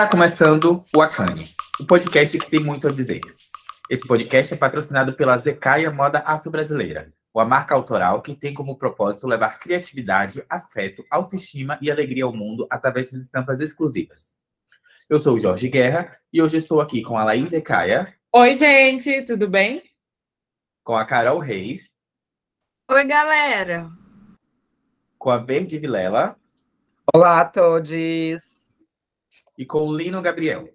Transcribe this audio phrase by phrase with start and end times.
[0.00, 1.42] Está começando o Akane,
[1.78, 3.20] o podcast que tem muito a dizer.
[3.90, 9.26] Esse podcast é patrocinado pela Zecaia Moda Afro-Brasileira, uma marca autoral que tem como propósito
[9.26, 14.32] levar criatividade, afeto, autoestima e alegria ao mundo através de estampas exclusivas.
[15.06, 18.14] Eu sou o Jorge Guerra e hoje estou aqui com a Laís Zecaia.
[18.32, 19.82] Oi, gente, tudo bem?
[20.82, 21.90] Com a Carol Reis.
[22.90, 23.90] Oi, galera.
[25.18, 26.36] Com a Verde Vilela.
[27.14, 28.59] Olá a todos
[29.60, 30.70] e com o Lino Gabriel.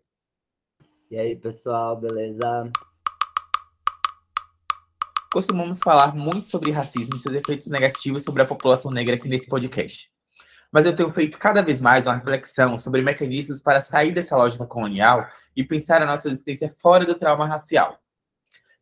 [1.10, 2.72] E aí, pessoal, beleza?
[5.34, 9.48] Costumamos falar muito sobre racismo e seus efeitos negativos sobre a população negra aqui nesse
[9.48, 10.08] podcast.
[10.72, 14.68] Mas eu tenho feito cada vez mais uma reflexão sobre mecanismos para sair dessa lógica
[14.68, 18.00] colonial e pensar a nossa existência fora do trauma racial.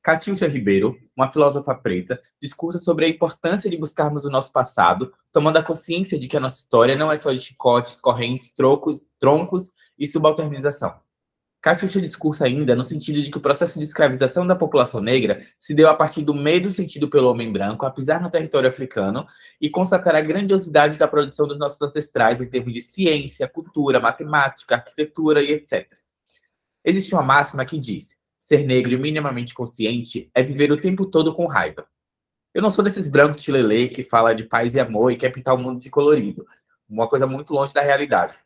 [0.01, 5.59] Catiúcia Ribeiro, uma filósofa preta, discursa sobre a importância de buscarmos o nosso passado, tomando
[5.59, 9.71] a consciência de que a nossa história não é só de chicotes, correntes, trocos, troncos
[9.97, 10.99] e subalternização.
[11.63, 15.73] Catiúcia discursa ainda no sentido de que o processo de escravização da população negra se
[15.73, 19.25] deu a partir do medo sentido pelo homem branco a pisar no território africano
[19.61, 24.75] e constatar a grandiosidade da produção dos nossos ancestrais em termos de ciência, cultura, matemática,
[24.75, 25.89] arquitetura e etc.
[26.83, 31.33] Existe uma máxima que diz: ser negro e minimamente consciente é viver o tempo todo
[31.33, 31.87] com raiva.
[32.53, 35.55] Eu não sou desses brancos chilelê que fala de paz e amor e quer pintar
[35.55, 36.45] o mundo de colorido.
[36.89, 38.37] Uma coisa muito longe da realidade.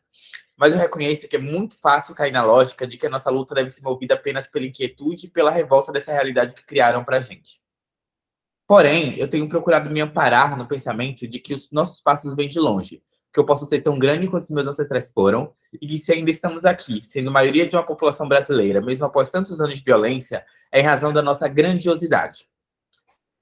[0.58, 3.54] Mas eu reconheço que é muito fácil cair na lógica de que a nossa luta
[3.54, 7.60] deve ser movida apenas pela inquietude e pela revolta dessa realidade que criaram pra gente.
[8.66, 12.58] Porém, eu tenho procurado me amparar no pensamento de que os nossos passos vêm de
[12.58, 13.00] longe,
[13.32, 16.30] que eu posso ser tão grande quanto os meus ancestrais foram, e que se ainda
[16.30, 20.80] estamos aqui, sendo maioria de uma população brasileira, mesmo após tantos anos de violência, é
[20.80, 22.48] em razão da nossa grandiosidade.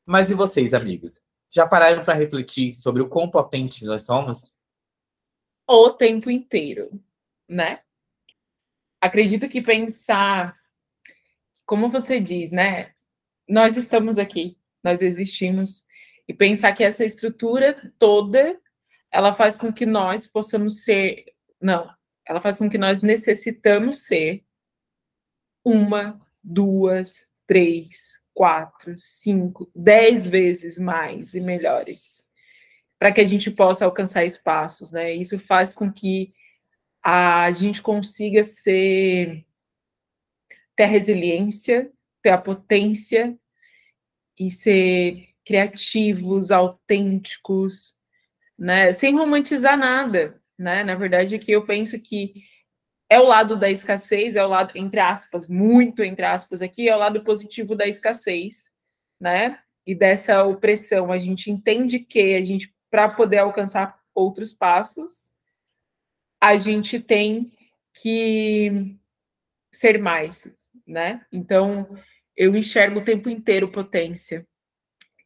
[0.04, 1.20] Mas e vocês, amigos?
[1.48, 4.54] Já pararam para refletir sobre o quão potentes nós somos?
[5.68, 7.02] O tempo inteiro,
[7.48, 7.80] né?
[9.00, 10.56] Acredito que pensar,
[11.64, 12.92] como você diz, né?
[13.48, 15.84] Nós estamos aqui, nós existimos,
[16.28, 18.60] e pensar que essa estrutura toda
[19.10, 21.24] ela faz com que nós possamos ser.
[21.60, 21.90] Não,
[22.26, 24.44] ela faz com que nós necessitamos ser
[25.64, 32.25] uma, duas, três, quatro, cinco, dez vezes mais e melhores
[32.98, 35.12] para que a gente possa alcançar espaços, né?
[35.12, 36.32] Isso faz com que
[37.02, 39.44] a gente consiga ser
[40.74, 41.90] ter a resiliência,
[42.22, 43.38] ter a potência
[44.38, 47.96] e ser criativos, autênticos,
[48.58, 48.92] né?
[48.92, 50.84] Sem romantizar nada, né?
[50.84, 52.34] Na verdade, aqui eu penso que
[53.08, 56.96] é o lado da escassez, é o lado, entre aspas, muito entre aspas aqui, é
[56.96, 58.70] o lado positivo da escassez,
[59.20, 59.58] né?
[59.86, 61.12] E dessa opressão.
[61.12, 65.30] A gente entende que a gente, para poder alcançar outros passos,
[66.40, 67.52] a gente tem
[67.92, 68.96] que
[69.70, 71.20] ser mais, né?
[71.30, 71.86] Então,
[72.34, 74.48] eu enxergo o tempo inteiro potência.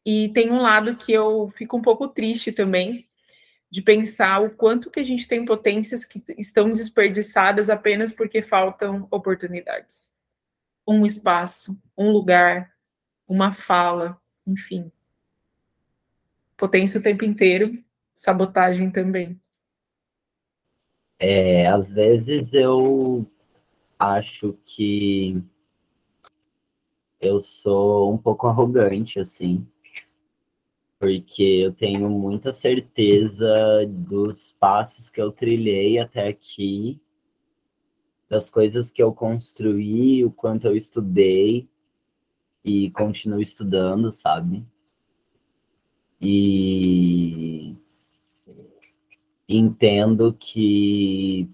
[0.05, 3.09] E tem um lado que eu fico um pouco triste também,
[3.71, 9.07] de pensar o quanto que a gente tem potências que estão desperdiçadas apenas porque faltam
[9.13, 10.13] oportunidades.
[10.85, 12.75] Um espaço, um lugar,
[13.29, 14.91] uma fala, enfim.
[16.61, 17.83] Potência o tempo inteiro,
[18.15, 19.41] sabotagem também.
[21.19, 23.27] É, às vezes eu
[23.99, 25.43] acho que
[27.19, 29.67] eu sou um pouco arrogante, assim,
[30.99, 37.01] porque eu tenho muita certeza dos passos que eu trilhei até aqui,
[38.29, 41.67] das coisas que eu construí, o quanto eu estudei
[42.63, 44.63] e continuo estudando, sabe?
[46.21, 47.75] E
[49.49, 51.49] entendo que,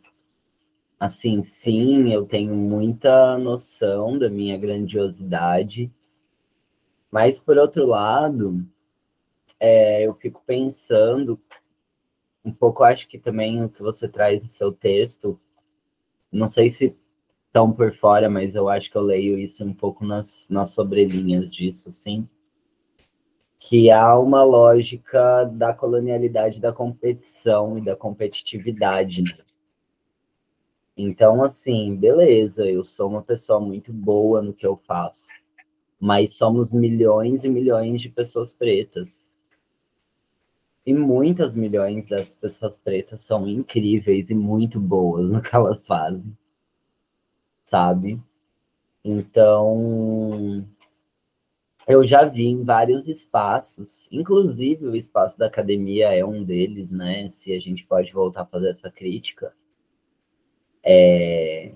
[1.01, 5.91] assim, sim, eu tenho muita noção da minha grandiosidade,
[7.11, 8.67] mas, por outro lado,
[9.61, 11.41] é, eu fico pensando
[12.45, 15.41] um pouco, acho que também o que você traz no seu texto,
[16.31, 16.97] não sei se
[17.53, 21.51] tão por fora, mas eu acho que eu leio isso um pouco nas, nas sobrelinhas
[21.51, 22.29] disso, sim,
[23.59, 29.23] que há uma lógica da colonialidade da competição e da competitividade.
[29.23, 29.45] Né?
[30.97, 35.29] Então, assim, beleza, eu sou uma pessoa muito boa no que eu faço,
[35.99, 39.27] mas somos milhões e milhões de pessoas pretas
[40.87, 46.37] e muitas milhões dessas pessoas pretas são incríveis e muito boas no que elas fazem,
[47.65, 48.21] sabe?
[49.05, 50.65] Então,
[51.87, 57.31] eu já vi em vários espaços, inclusive o espaço da academia é um deles, né?
[57.33, 59.55] Se a gente pode voltar a fazer essa crítica.
[60.83, 61.73] é,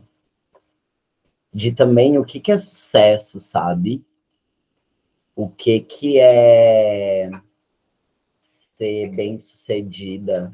[1.53, 4.05] de também o que, que é sucesso, sabe?
[5.35, 7.31] O que, que é
[8.77, 10.53] ser bem sucedida,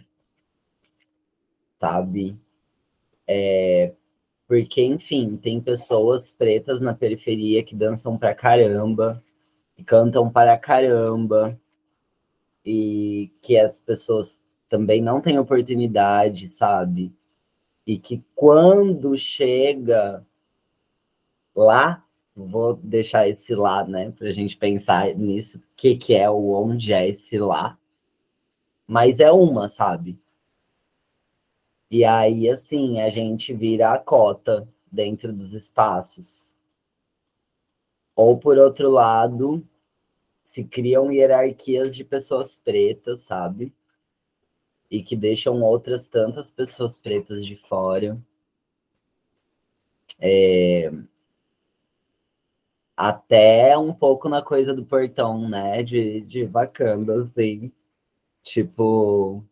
[1.78, 2.36] sabe?
[3.26, 3.92] É,
[4.48, 9.20] porque, enfim, tem pessoas pretas na periferia que dançam pra caramba,
[9.84, 11.58] cantam para caramba,
[12.64, 14.38] e que as pessoas
[14.68, 17.14] também não têm oportunidade, sabe?
[17.86, 20.26] E que quando chega
[21.54, 26.28] lá, vou deixar esse lá, né, para a gente pensar nisso, o que, que é
[26.28, 27.78] o onde é esse lá.
[28.86, 30.18] Mas é uma, sabe?
[31.90, 36.45] E aí, assim, a gente vira a cota dentro dos espaços.
[38.16, 39.62] Ou, por outro lado,
[40.42, 43.74] se criam hierarquias de pessoas pretas, sabe?
[44.90, 48.16] E que deixam outras tantas pessoas pretas de fora.
[50.18, 50.90] É...
[52.96, 55.82] Até um pouco na coisa do portão, né?
[55.82, 57.70] De, de Wakanda, assim.
[58.42, 59.44] Tipo.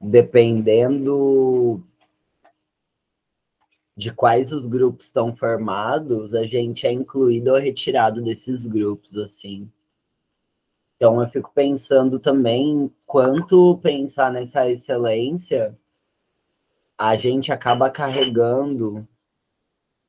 [0.00, 1.84] Dependendo
[3.96, 9.70] de quais os grupos estão formados, a gente é incluído ou retirado desses grupos, assim.
[10.96, 15.76] Então eu fico pensando também quanto pensar nessa excelência,
[16.96, 19.06] a gente acaba carregando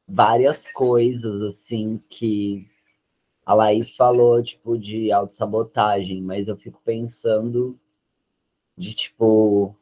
[0.07, 2.67] várias coisas assim que
[3.45, 7.77] a Laís falou, tipo, de autossabotagem, mas eu fico pensando
[8.77, 9.75] de tipo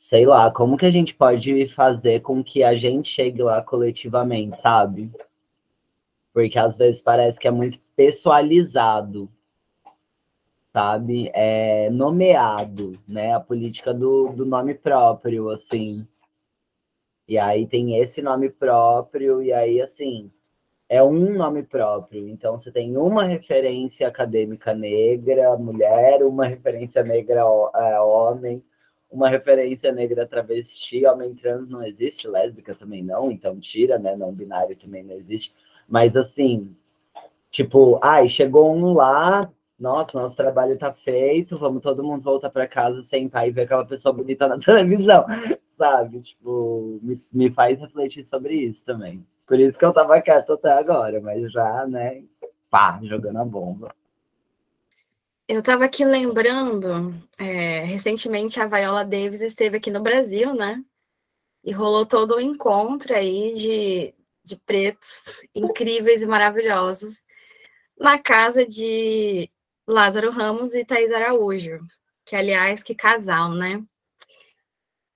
[0.00, 4.58] sei lá, como que a gente pode fazer com que a gente chegue lá coletivamente,
[4.58, 5.10] sabe?
[6.32, 9.30] Porque às vezes parece que é muito pessoalizado,
[10.72, 11.30] sabe?
[11.34, 13.34] É nomeado, né?
[13.34, 16.08] A política do, do nome próprio, assim.
[17.28, 20.30] E aí tem esse nome próprio, e aí, assim,
[20.88, 22.26] é um nome próprio.
[22.26, 27.42] Então, você tem uma referência acadêmica negra, mulher, uma referência negra,
[27.74, 28.64] é, homem,
[29.10, 34.14] uma referência negra travesti, homem trans não existe, lésbica também não, então tira, né?
[34.16, 35.52] Não binário também não existe.
[35.88, 36.74] Mas assim,
[37.50, 42.68] tipo, ai, chegou um lá, nossa, nosso trabalho tá feito, vamos todo mundo voltar para
[42.68, 45.26] casa, sentar e ver aquela pessoa bonita na televisão,
[45.76, 46.20] sabe?
[46.20, 49.26] Tipo, me, me faz refletir sobre isso também.
[49.46, 52.22] Por isso que eu tava quieto até agora, mas já, né,
[52.70, 53.92] pá, jogando a bomba.
[55.52, 60.80] Eu estava aqui lembrando, é, recentemente a Viola Davis esteve aqui no Brasil, né?
[61.64, 64.14] E rolou todo um encontro aí de,
[64.44, 67.24] de pretos incríveis e maravilhosos
[67.98, 69.50] na casa de
[69.88, 71.80] Lázaro Ramos e Thaís Araújo,
[72.24, 73.82] que, aliás, que casal, né?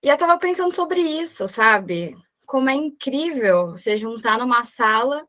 [0.02, 2.16] E eu estava pensando sobre isso, sabe?
[2.44, 5.28] Como é incrível você juntar numa sala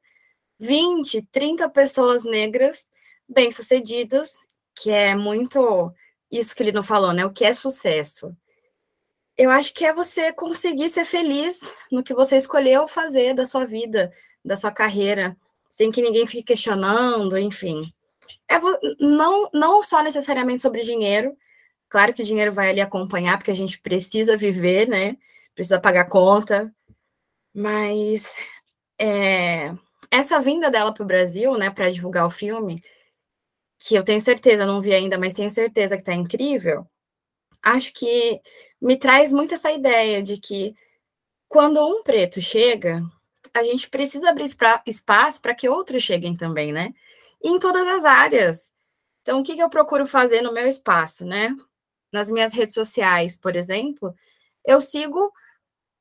[0.60, 2.88] 20, 30 pessoas negras
[3.30, 5.94] bem-sucedidas que é muito
[6.32, 7.26] isso que ele não falou, né?
[7.26, 8.36] O que é sucesso?
[9.38, 11.60] Eu acho que é você conseguir ser feliz
[11.92, 14.12] no que você escolheu fazer da sua vida,
[14.44, 15.36] da sua carreira,
[15.70, 17.94] sem que ninguém fique questionando, enfim.
[18.50, 18.60] É
[19.00, 21.36] não, não só necessariamente sobre dinheiro,
[21.90, 25.18] claro que dinheiro vai ali acompanhar, porque a gente precisa viver, né?
[25.54, 26.74] Precisa pagar conta,
[27.54, 28.36] mas
[29.00, 29.74] é,
[30.12, 32.82] essa vinda dela para o Brasil, né, para divulgar o filme,
[33.86, 36.88] que eu tenho certeza, não vi ainda, mas tenho certeza que está incrível,
[37.62, 38.42] acho que
[38.82, 40.76] me traz muito essa ideia de que
[41.48, 43.04] quando um preto chega,
[43.54, 44.46] a gente precisa abrir
[44.88, 46.94] espaço para que outros cheguem também, né?
[47.44, 48.74] E em todas as áreas.
[49.22, 51.56] Então, o que, que eu procuro fazer no meu espaço, né?
[52.12, 54.16] Nas minhas redes sociais, por exemplo,
[54.66, 55.32] eu sigo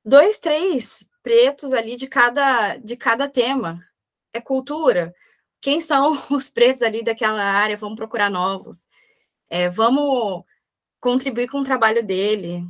[0.03, 3.87] dois, três pretos ali de cada, de cada tema.
[4.33, 5.15] É cultura,
[5.65, 8.87] quem são os pretos ali daquela área, vamos procurar novos.
[9.49, 10.45] É, vamos
[11.01, 12.63] contribuir com o trabalho dele,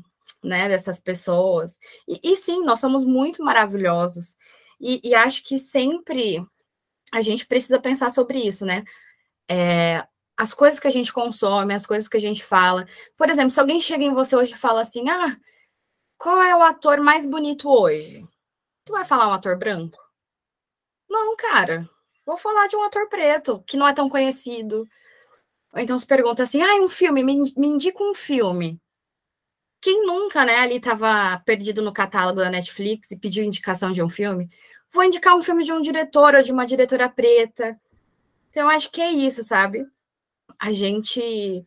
[0.43, 1.77] né, dessas pessoas.
[2.07, 4.37] E, e sim, nós somos muito maravilhosos.
[4.81, 6.47] E, e, acho que sempre
[7.13, 8.85] a gente precisa pensar sobre isso, né?
[9.51, 12.87] É, as coisas que a gente consome, as coisas que a gente fala.
[13.17, 15.37] Por exemplo, se alguém chega em você hoje e fala assim: ah,
[16.19, 18.25] qual é o ator mais bonito hoje?
[18.85, 19.99] Tu vai falar um ator branco?
[21.09, 21.89] Não, cara.
[22.27, 24.89] Vou falar de um ator preto, que não é tão conhecido.
[25.73, 28.81] Ou então se pergunta assim, ah, um filme, me, me indica um filme.
[29.81, 34.09] Quem nunca, né, ali estava perdido no catálogo da Netflix e pediu indicação de um
[34.09, 34.49] filme?
[34.93, 37.79] Vou indicar um filme de um diretor ou de uma diretora preta.
[38.51, 39.87] Então, acho que é isso, sabe?
[40.59, 41.67] A gente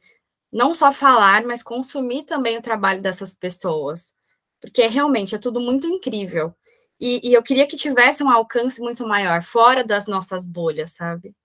[0.52, 4.16] não só falar, mas consumir também o trabalho dessas pessoas.
[4.62, 6.56] porque realmente é tudo muito incrível.
[7.00, 11.36] E, e, eu queria que tivesse um alcance muito maior, fora das nossas bolhas, sabe?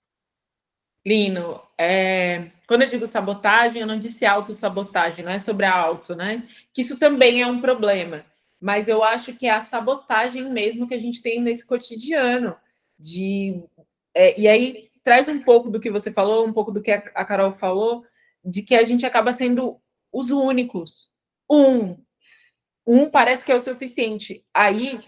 [1.04, 6.14] Lino, é, quando eu digo sabotagem, eu não disse autossabotagem, não é sobre a auto,
[6.14, 6.48] né?
[6.72, 8.24] Que isso também é um problema.
[8.60, 12.56] Mas eu acho que é a sabotagem mesmo que a gente tem nesse cotidiano.
[12.98, 13.60] De,
[14.14, 17.24] é, e aí traz um pouco do que você falou, um pouco do que a,
[17.24, 18.04] Carol falou,
[18.44, 19.80] de que a gente acaba sendo
[20.12, 21.10] os únicos.
[21.50, 21.98] Um.
[22.86, 24.44] Um parece que é o suficiente.
[24.54, 25.00] Aí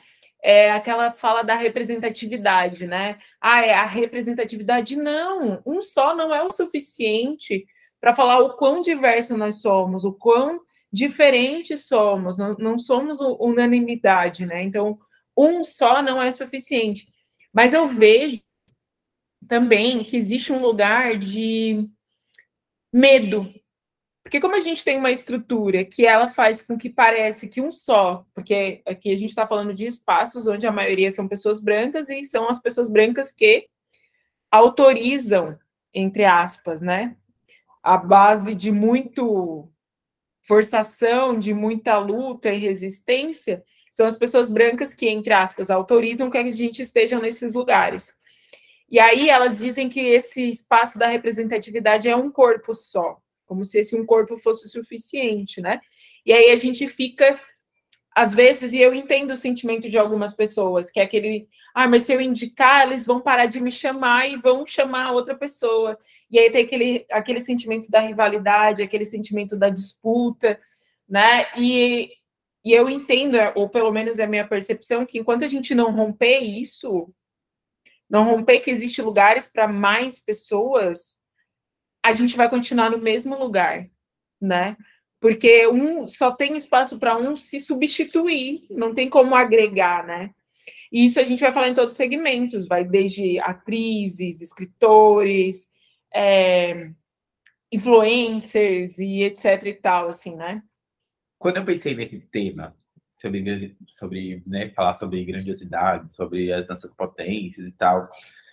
[0.44, 3.18] é aquela fala da representatividade, né?
[3.40, 4.94] Ah, é a representatividade.
[4.94, 7.64] Não, um só não é o suficiente
[7.98, 10.60] para falar o quão diverso nós somos, o quão
[10.92, 14.62] diferentes somos, não, não somos unanimidade, né?
[14.62, 14.98] Então,
[15.34, 17.08] um só não é suficiente.
[17.50, 18.42] Mas eu vejo
[19.48, 21.88] também que existe um lugar de
[22.92, 23.50] medo
[24.24, 27.70] porque como a gente tem uma estrutura que ela faz com que parece que um
[27.70, 32.08] só, porque aqui a gente está falando de espaços onde a maioria são pessoas brancas
[32.08, 33.68] e são as pessoas brancas que
[34.50, 35.58] autorizam,
[35.92, 37.18] entre aspas, né?
[37.82, 39.70] A base de muito
[40.42, 43.62] forçação, de muita luta e resistência,
[43.92, 48.14] são as pessoas brancas que, entre aspas, autorizam que a gente esteja nesses lugares.
[48.90, 53.78] E aí elas dizem que esse espaço da representatividade é um corpo só como se
[53.78, 55.80] esse um corpo fosse suficiente, né?
[56.24, 57.38] E aí a gente fica,
[58.14, 62.04] às vezes, e eu entendo o sentimento de algumas pessoas, que é aquele, ah, mas
[62.04, 65.98] se eu indicar, eles vão parar de me chamar e vão chamar outra pessoa.
[66.30, 70.58] E aí tem aquele, aquele sentimento da rivalidade, aquele sentimento da disputa,
[71.08, 71.46] né?
[71.56, 72.10] E,
[72.64, 75.92] e eu entendo, ou pelo menos é a minha percepção, que enquanto a gente não
[75.92, 77.12] romper isso,
[78.08, 81.18] não romper que existem lugares para mais pessoas,
[82.04, 83.88] a gente vai continuar no mesmo lugar,
[84.38, 84.76] né?
[85.18, 90.30] Porque um só tem espaço para um se substituir, não tem como agregar, né?
[90.92, 95.66] E isso a gente vai falar em todos os segmentos, vai desde atrizes, escritores,
[96.14, 96.90] é,
[97.72, 100.62] influencers e etc e tal, assim, né?
[101.38, 102.76] Quando eu pensei nesse tema,
[103.16, 108.10] sobre, sobre né, falar sobre grandiosidade, sobre as nossas potências e tal,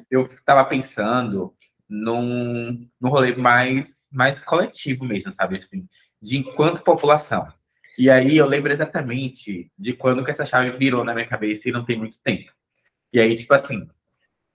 [0.10, 1.54] eu estava pensando
[1.92, 5.58] num, num rolê mais, mais coletivo mesmo, sabe?
[5.58, 5.86] Assim,
[6.22, 7.46] de enquanto população.
[7.98, 11.72] E aí eu lembro exatamente de quando que essa chave virou na minha cabeça e
[11.72, 12.50] não tem muito tempo.
[13.12, 13.90] E aí, tipo assim,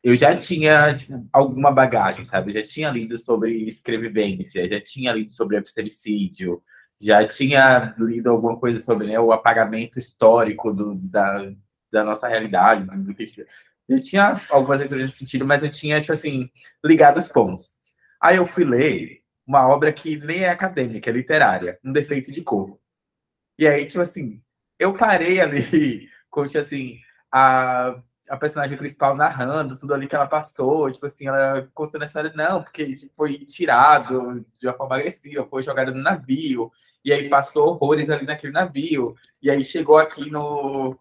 [0.03, 2.49] eu já tinha tipo, alguma bagagem, sabe?
[2.49, 6.63] Eu já tinha lido sobre escrevivência, já tinha lido sobre abstericídio,
[6.99, 11.53] já tinha lido alguma coisa sobre né, o apagamento histórico do, da,
[11.93, 13.27] da nossa realidade, do que
[13.89, 16.51] eu tinha algumas leituras nesse sentido, mas eu tinha, tipo assim,
[16.85, 17.77] ligado os pontos.
[18.21, 22.43] Aí eu fui ler uma obra que nem é acadêmica, é literária, Um Defeito de
[22.43, 22.79] Cor.
[23.59, 24.43] E aí, tipo assim,
[24.79, 26.99] eu parei ali com, tipo assim,
[27.33, 32.07] a, a personagem principal narrando tudo ali que ela passou, tipo assim, ela contando a
[32.07, 36.73] história, não, porque foi tirado de uma forma agressiva, foi jogado no navio,
[37.05, 40.99] e aí passou horrores ali naquele navio, e aí chegou aqui no,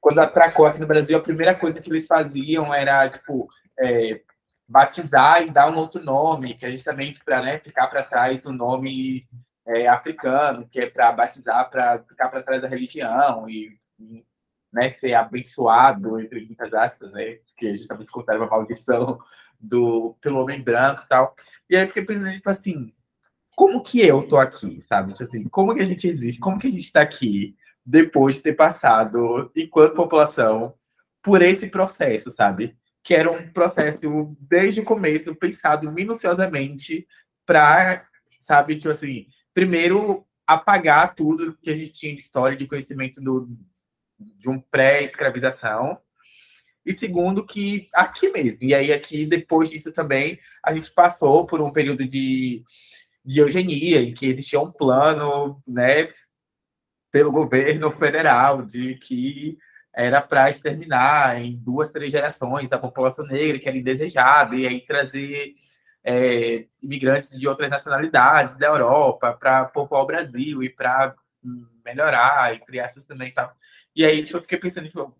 [0.00, 4.20] quando atracou aqui no Brasil, a primeira coisa que eles faziam era, tipo, é,
[4.68, 8.52] batizar e dar um outro nome, que é justamente para né, ficar para trás o
[8.52, 9.26] nome
[9.66, 14.24] é, africano, que é para batizar, para ficar para trás da religião e, e
[14.72, 19.18] né, ser abençoado, entre muitas aspas, né, que justamente contaram a maldição
[19.58, 21.34] do, pelo homem branco e tal.
[21.68, 22.92] E aí fiquei pensando, tipo assim,
[23.56, 25.12] como que eu tô aqui, sabe?
[25.12, 26.38] Tipo assim, como que a gente existe?
[26.38, 27.56] Como que a gente está aqui?
[27.90, 30.74] Depois de ter passado, enquanto população,
[31.22, 32.76] por esse processo, sabe?
[33.02, 37.08] Que era um processo, desde o começo, pensado minuciosamente
[37.46, 38.06] para,
[38.38, 43.48] sabe, tipo assim, primeiro apagar tudo que a gente tinha de história, de conhecimento do,
[44.18, 45.98] de um pré-escravização,
[46.84, 51.62] e segundo que aqui mesmo, e aí aqui, depois disso também, a gente passou por
[51.62, 52.62] um período de,
[53.24, 56.10] de eugenia, em que existia um plano, né,
[57.18, 59.58] pelo governo federal de que
[59.92, 64.86] era para exterminar em duas, três gerações a população negra que era indesejada e aí
[64.86, 65.56] trazer
[66.04, 71.12] é, imigrantes de outras nacionalidades da Europa para povoar o Brasil e para
[71.84, 73.52] melhorar e criar essas também e tal.
[73.96, 75.12] E aí tipo, eu fiquei pensando, tipo,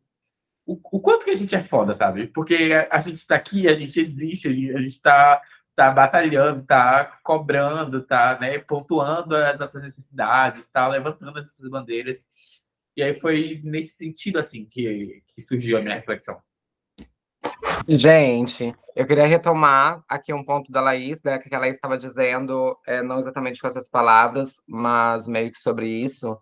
[0.64, 2.28] o, o, quanto que a gente é foda, sabe?
[2.28, 5.42] Porque a, a gente está aqui, a gente existe, a gente está
[5.78, 12.26] tá batalhando, tá cobrando, tá né, pontuando as nossas necessidades, tá levantando essas bandeiras.
[12.96, 16.36] E aí foi nesse sentido assim que, que surgiu a minha reflexão.
[17.86, 22.76] Gente, eu queria retomar aqui um ponto da Laís, né, que a Laís estava dizendo,
[22.84, 26.36] é, não exatamente com essas palavras, mas meio que sobre isso,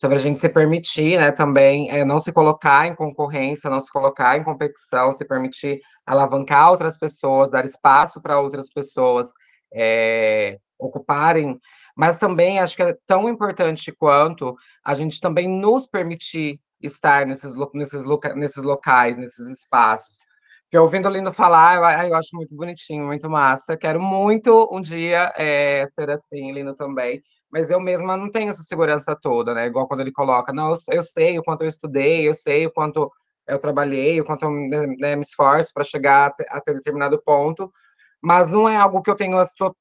[0.00, 3.92] sobre a gente se permitir, né, também é, não se colocar em concorrência, não se
[3.92, 9.28] colocar em competição, se permitir alavancar outras pessoas, dar espaço para outras pessoas
[9.74, 11.60] é, ocuparem,
[11.94, 17.52] mas também acho que é tão importante quanto a gente também nos permitir estar nesses,
[17.74, 20.20] nesses, loca, nesses locais, nesses espaços.
[20.62, 23.76] Porque ouvindo o Lindo falar, eu, eu, acho muito bonitinho, muito massa.
[23.76, 27.20] Quero muito um dia é, ser assim, Lindo também.
[27.50, 29.66] Mas eu mesma não tenho essa segurança toda, né?
[29.66, 32.70] Igual quando ele coloca, não, eu, eu sei o quanto eu estudei, eu sei o
[32.70, 33.10] quanto
[33.46, 37.72] eu trabalhei, o quanto eu né, né me esforço para chegar até, até determinado ponto,
[38.22, 39.36] mas não é algo que eu tenho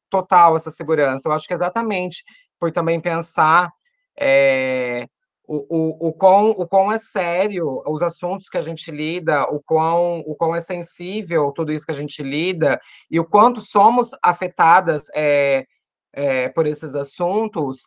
[0.09, 1.27] total essa segurança.
[1.27, 2.23] Eu acho que exatamente
[2.59, 3.71] por também pensar
[4.19, 5.07] é,
[5.47, 9.59] o, o, o, quão, o quão é sério os assuntos que a gente lida, o
[9.59, 14.11] quão, o quão é sensível tudo isso que a gente lida, e o quanto somos
[14.21, 15.65] afetadas é,
[16.13, 17.79] é, por esses assuntos,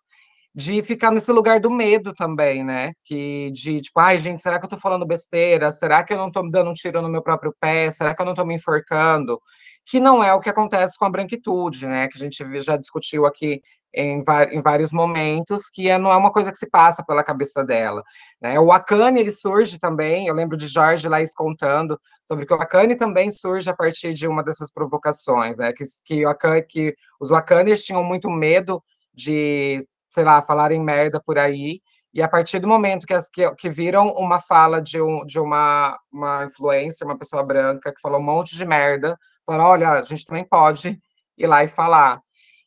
[0.55, 2.93] de ficar nesse lugar do medo também, né?
[3.05, 5.73] Que de tipo, ai, gente, será que eu tô falando besteira?
[5.73, 7.91] Será que eu não tô dando um tiro no meu próprio pé?
[7.91, 9.41] Será que eu não tô me enforcando?
[9.87, 12.09] Que não é o que acontece com a branquitude, né?
[12.09, 13.61] Que a gente já discutiu aqui
[13.95, 17.65] em, em, vários momentos, que é, não é uma coisa que se passa pela cabeça
[17.65, 18.03] dela.
[18.41, 18.59] Né?
[18.59, 22.97] O Akane, ele surge também, eu lembro de Jorge Laís contando sobre que o Akane
[22.97, 25.73] também surge a partir de uma dessas provocações, né?
[25.73, 28.83] que, que, Akane, que os Wakanes tinham muito medo
[29.13, 31.81] de, sei lá, falarem merda por aí,
[32.15, 35.41] e a partir do momento que, as, que, que viram uma fala de, um, de
[35.41, 40.03] uma, uma influencer, uma pessoa branca, que falou um monte de merda, falaram, olha, a
[40.03, 40.99] gente também pode
[41.39, 42.21] ir lá e falar.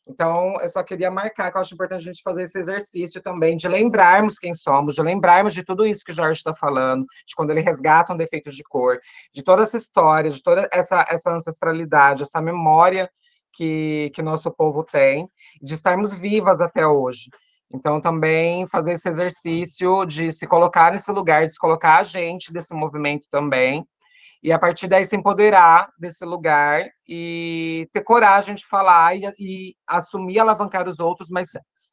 [0.08, 3.56] Então, eu só queria marcar que eu acho importante a gente fazer esse exercício também,
[3.56, 7.34] de lembrarmos quem somos, de lembrarmos de tudo isso que o Jorge está falando, de
[7.34, 9.00] quando ele resgata um defeito de cor,
[9.32, 13.10] de toda essa história, de toda essa, essa ancestralidade, essa memória
[13.52, 15.28] que, que nosso povo tem,
[15.60, 17.28] de estarmos vivas até hoje.
[17.72, 22.52] Então, também fazer esse exercício de se colocar nesse lugar, de se colocar a gente
[22.52, 23.84] desse movimento também,
[24.42, 29.76] e a partir daí se empoderar desse lugar e ter coragem de falar e, e
[29.86, 31.48] assumir alavancar os outros, mas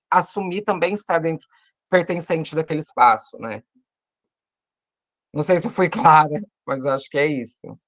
[0.10, 1.48] assumir também estar dentro,
[1.90, 3.64] pertencente daquele espaço, né?
[5.34, 6.30] Não sei se fui clara,
[6.66, 7.80] mas acho que é isso.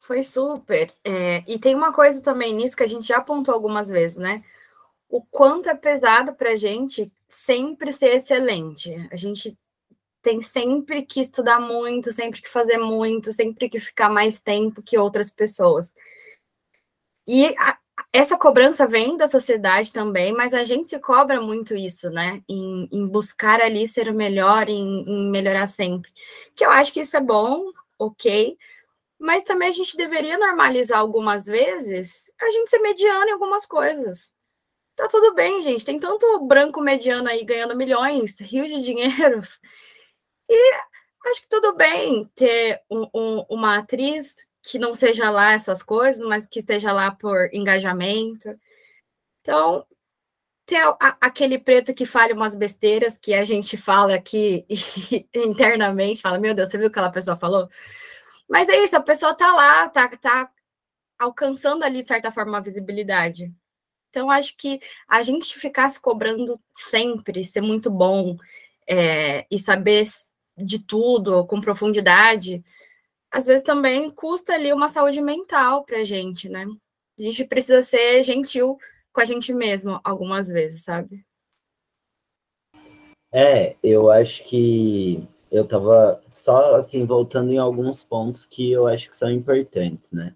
[0.00, 0.94] Foi super.
[1.04, 4.44] É, e tem uma coisa também nisso que a gente já apontou algumas vezes, né?
[5.08, 8.94] O quanto é pesado para a gente sempre ser excelente.
[9.10, 9.58] A gente
[10.22, 14.98] tem sempre que estudar muito, sempre que fazer muito, sempre que ficar mais tempo que
[14.98, 15.94] outras pessoas.
[17.26, 17.78] E a,
[18.12, 22.42] essa cobrança vem da sociedade também, mas a gente se cobra muito isso, né?
[22.48, 26.10] Em, em buscar ali ser o melhor, em, em, melhorar sempre.
[26.54, 28.56] Que eu acho que isso é bom, ok,
[29.18, 34.32] mas também a gente deveria normalizar algumas vezes a gente ser mediano em algumas coisas.
[34.96, 35.84] Tá tudo bem, gente.
[35.84, 39.60] Tem tanto branco mediano aí ganhando milhões, rios de dinheiros.
[40.48, 40.74] E
[41.26, 46.26] acho que tudo bem ter um, um, uma atriz que não seja lá essas coisas,
[46.26, 48.58] mas que esteja lá por engajamento.
[49.40, 49.86] Então,
[50.66, 54.66] ter a, aquele preto que fale umas besteiras que a gente fala aqui
[55.34, 57.68] internamente, fala, meu Deus, você viu o que aquela pessoa falou?
[58.48, 60.50] Mas é isso, a pessoa tá lá, tá, tá
[61.18, 63.52] alcançando ali, de certa forma, uma visibilidade.
[64.10, 68.36] Então, acho que a gente ficar se cobrando sempre, ser muito bom
[68.86, 70.06] é, e saber
[70.58, 72.62] de tudo, com profundidade,
[73.30, 76.66] às vezes também custa ali uma saúde mental para a gente, né?
[77.18, 78.78] A gente precisa ser gentil
[79.12, 81.24] com a gente mesmo algumas vezes, sabe?
[83.32, 89.10] É, eu acho que eu tava só assim voltando em alguns pontos que eu acho
[89.10, 90.34] que são importantes, né?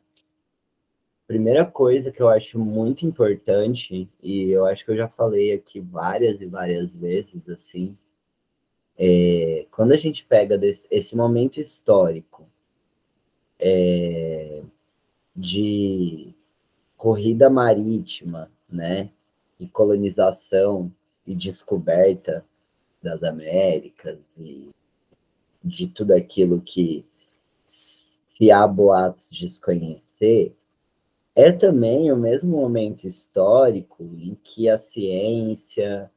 [1.26, 5.80] Primeira coisa que eu acho muito importante, e eu acho que eu já falei aqui
[5.80, 7.96] várias e várias vezes, assim,
[8.98, 12.46] é, quando a gente pega desse, esse momento histórico
[13.58, 14.62] é,
[15.34, 16.34] de
[16.96, 19.10] corrida marítima, né,
[19.58, 20.92] e colonização
[21.26, 22.44] e descoberta
[23.02, 24.70] das Américas e
[25.62, 27.04] de tudo aquilo que
[27.66, 30.54] se há boatos desconhecer,
[31.34, 36.10] é também o mesmo momento histórico em que a ciência,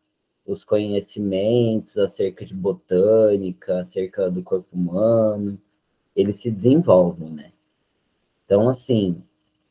[0.45, 5.59] os conhecimentos acerca de botânica, acerca do corpo humano,
[6.15, 7.51] eles se desenvolvem, né?
[8.45, 9.23] Então, assim,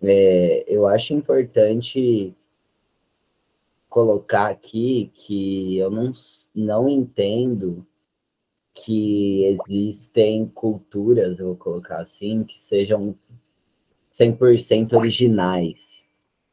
[0.03, 2.35] é, eu acho importante
[3.89, 6.13] colocar aqui que eu não,
[6.55, 7.87] não entendo
[8.75, 13.17] que existem culturas, eu vou colocar assim, que sejam
[14.13, 16.05] 100% originais,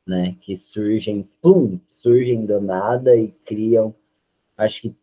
[0.06, 0.38] né?
[0.42, 3.96] Que surgem, pum, surgem do nada e criam
[4.62, 4.96] acho que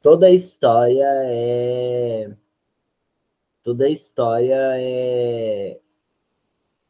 [0.00, 2.30] toda a história é
[3.62, 5.80] toda a história é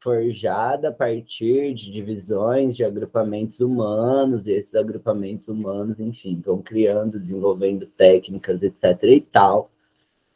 [0.01, 7.19] forjada a partir de divisões de agrupamentos humanos, e esses agrupamentos humanos, enfim, vão criando,
[7.19, 9.03] desenvolvendo técnicas, etc.
[9.03, 9.69] e tal.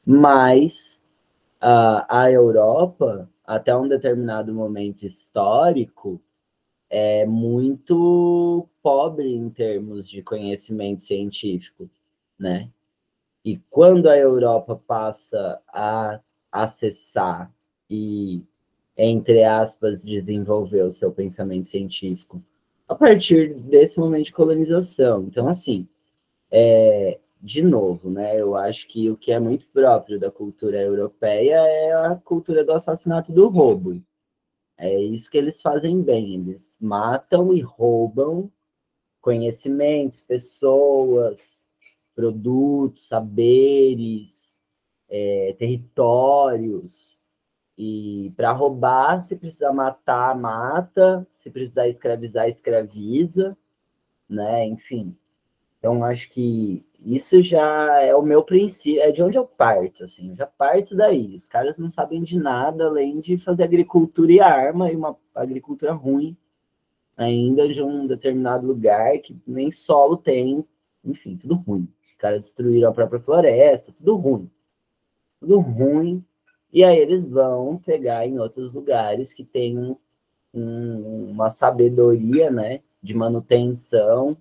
[0.05, 1.01] Mas
[1.61, 6.21] a, a Europa, até um determinado momento histórico,
[6.91, 11.89] é muito pobre em termos de conhecimento científico,
[12.39, 12.69] né?
[13.45, 17.51] E quando a Europa passa a acessar
[17.89, 18.43] e,
[18.97, 22.43] entre aspas, desenvolver o seu pensamento científico
[22.89, 25.23] a partir desse momento de colonização.
[25.23, 25.87] Então, assim,
[26.51, 28.39] é, de novo, né?
[28.39, 32.73] Eu acho que o que é muito próprio da cultura europeia é a cultura do
[32.73, 34.03] assassinato do roubo.
[34.81, 36.37] É isso que eles fazem bem.
[36.37, 38.51] Eles matam e roubam
[39.21, 41.67] conhecimentos, pessoas,
[42.15, 44.59] produtos, saberes,
[45.07, 47.19] é, territórios.
[47.77, 51.27] E para roubar, se precisar matar, mata.
[51.43, 53.57] Se precisar escravizar, escraviza,
[54.27, 54.65] né?
[54.67, 55.15] Enfim.
[55.79, 60.31] Então, acho que isso já é o meu princípio, é de onde eu parto, assim,
[60.31, 61.35] eu já parto daí.
[61.37, 65.93] Os caras não sabem de nada além de fazer agricultura e arma, e uma agricultura
[65.93, 66.37] ruim,
[67.17, 70.65] ainda de um determinado lugar que nem solo tem,
[71.05, 71.89] enfim, tudo ruim.
[72.07, 74.51] Os caras destruíram a própria floresta, tudo ruim.
[75.41, 76.25] Tudo ruim.
[76.73, 79.97] E aí eles vão pegar em outros lugares que tem um,
[80.53, 84.37] um, uma sabedoria, né, de manutenção,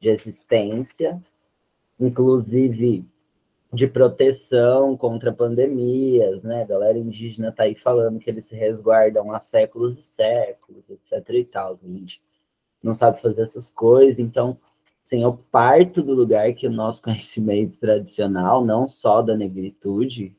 [0.00, 1.22] de existência,
[1.98, 3.04] inclusive
[3.72, 6.62] de proteção contra pandemias, né?
[6.62, 11.28] A galera indígena tá aí falando que eles se resguardam há séculos e séculos, etc
[11.30, 11.78] e tal.
[11.82, 12.22] A gente
[12.82, 14.58] não sabe fazer essas coisas, então,
[15.04, 20.34] assim, eu parto do lugar que o nosso conhecimento tradicional, não só da negritude,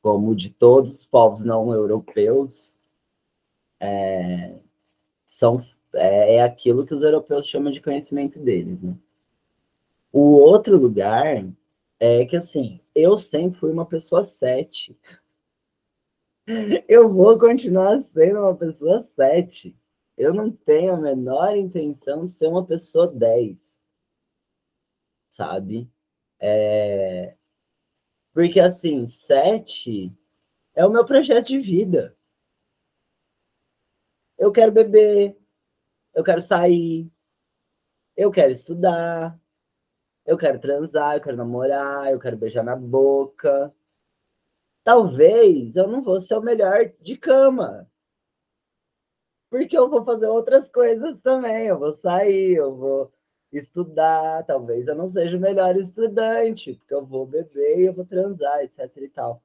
[0.00, 2.72] como de todos os povos não europeus,
[3.80, 4.54] é,
[5.28, 8.96] são, é, é aquilo que os europeus chamam de conhecimento deles, né?
[10.12, 11.42] O outro lugar
[11.98, 14.98] é que, assim, eu sempre fui uma pessoa sete.
[16.86, 19.74] Eu vou continuar sendo uma pessoa sete.
[20.16, 23.56] Eu não tenho a menor intenção de ser uma pessoa dez.
[25.30, 25.90] Sabe?
[26.38, 27.36] É...
[28.34, 30.12] Porque, assim, sete
[30.74, 32.16] é o meu projeto de vida.
[34.36, 35.38] Eu quero beber,
[36.14, 37.10] eu quero sair,
[38.16, 39.40] eu quero estudar,
[40.26, 43.74] eu quero transar, eu quero namorar, eu quero beijar na boca.
[44.84, 47.88] Talvez eu não vou ser o melhor de cama.
[49.50, 51.66] Porque eu vou fazer outras coisas também.
[51.66, 53.12] Eu vou sair, eu vou
[53.52, 54.44] estudar.
[54.44, 58.62] Talvez eu não seja o melhor estudante, porque eu vou beber e eu vou transar,
[58.64, 59.42] etc e tal.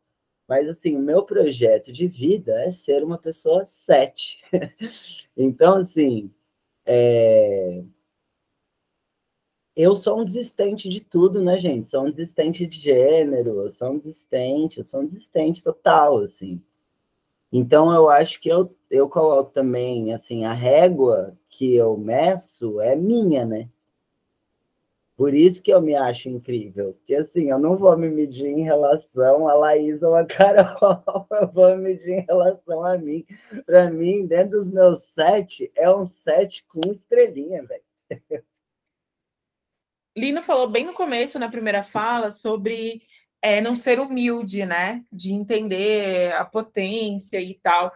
[0.47, 4.41] Mas, assim, o meu projeto de vida é ser uma pessoa sete.
[5.35, 6.31] então, assim,
[6.85, 7.83] é
[9.77, 11.87] eu sou um desistente de tudo, né, gente?
[11.87, 16.59] Sou um desistente de gênero, sou um desistente, eu sou um desistente total, assim.
[17.53, 22.95] Então, eu acho que eu, eu coloco também, assim, a régua que eu meço é
[22.95, 23.69] minha, né?
[25.15, 26.93] Por isso que eu me acho incrível.
[26.93, 31.47] Porque, assim, eu não vou me medir em relação a Laís ou a Carol, eu
[31.49, 33.23] vou me medir em relação a mim.
[33.63, 38.43] Para mim, dentro dos meus sete, é um sete com estrelinha, velho.
[40.17, 43.03] Lino falou bem no começo, na primeira fala, sobre
[43.39, 45.03] é, não ser humilde, né?
[45.13, 47.93] De entender a potência e tal.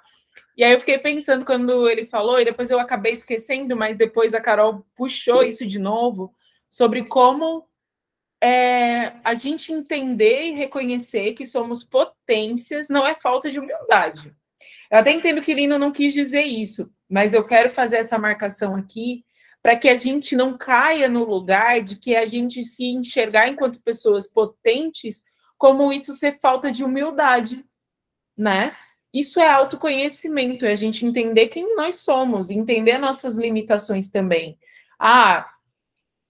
[0.56, 4.36] E aí eu fiquei pensando quando ele falou, e depois eu acabei esquecendo, mas depois
[4.36, 6.32] a Carol puxou isso de novo,
[6.70, 7.68] sobre como
[8.40, 14.32] é, a gente entender e reconhecer que somos potências não é falta de humildade.
[14.92, 18.76] Eu até entendo que Lino não quis dizer isso, mas eu quero fazer essa marcação
[18.76, 19.26] aqui
[19.62, 23.82] para que a gente não caia no lugar de que a gente se enxergar enquanto
[23.82, 25.24] pessoas potentes
[25.58, 27.64] como isso ser falta de humildade,
[28.36, 28.76] né?
[29.14, 34.58] Isso é autoconhecimento, é a gente entender quem nós somos, entender nossas limitações também.
[34.98, 35.48] Ah,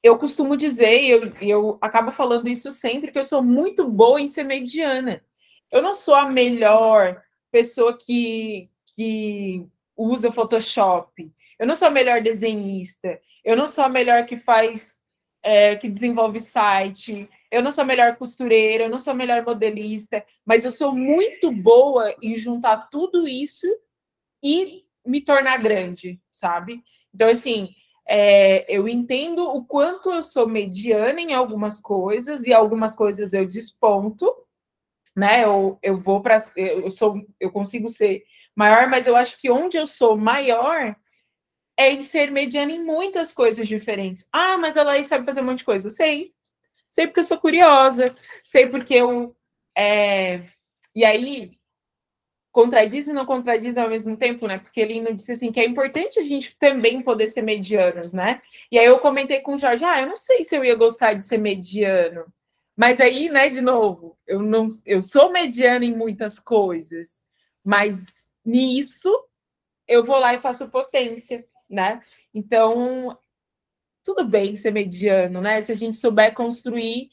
[0.03, 4.19] eu costumo dizer, e eu, eu acabo falando isso sempre, que eu sou muito boa
[4.19, 5.23] em ser mediana.
[5.71, 9.65] Eu não sou a melhor pessoa que, que
[9.95, 11.31] usa Photoshop.
[11.61, 14.97] Eu não sou a melhor desenhista, eu não sou a melhor que faz,
[15.43, 19.45] é, que desenvolve site, eu não sou a melhor costureira, eu não sou a melhor
[19.45, 23.67] modelista, mas eu sou muito boa em juntar tudo isso
[24.43, 26.81] e me tornar grande, sabe?
[27.13, 27.69] Então, assim,
[28.07, 33.45] É, eu entendo o quanto eu sou mediana em algumas coisas e algumas coisas eu
[33.47, 34.25] desponto,
[35.15, 35.43] né?
[35.45, 38.23] Eu, eu vou para eu sou eu consigo ser
[38.55, 40.95] maior, mas eu acho que onde eu sou maior
[41.81, 44.27] é em ser mediana em muitas coisas diferentes.
[44.31, 45.89] Ah, mas ela aí sabe fazer um monte de coisa.
[45.89, 46.33] Sei.
[46.87, 48.13] Sei porque eu sou curiosa,
[48.43, 49.35] sei porque eu
[49.77, 50.41] é...
[50.93, 51.51] e aí
[52.51, 54.59] contradiz e não contradiz ao mesmo tempo, né?
[54.59, 58.41] Porque ele não disse assim que é importante a gente também poder ser medianos, né?
[58.69, 61.13] E aí eu comentei com o Jorge, ah, eu não sei se eu ia gostar
[61.13, 62.25] de ser mediano.
[62.75, 67.23] Mas aí, né, de novo, eu não eu sou mediano em muitas coisas,
[67.63, 69.09] mas nisso
[69.87, 72.01] eu vou lá e faço potência, né?
[72.33, 73.17] Então,
[74.03, 75.61] tudo bem ser mediano, né?
[75.61, 77.09] Se a gente souber construir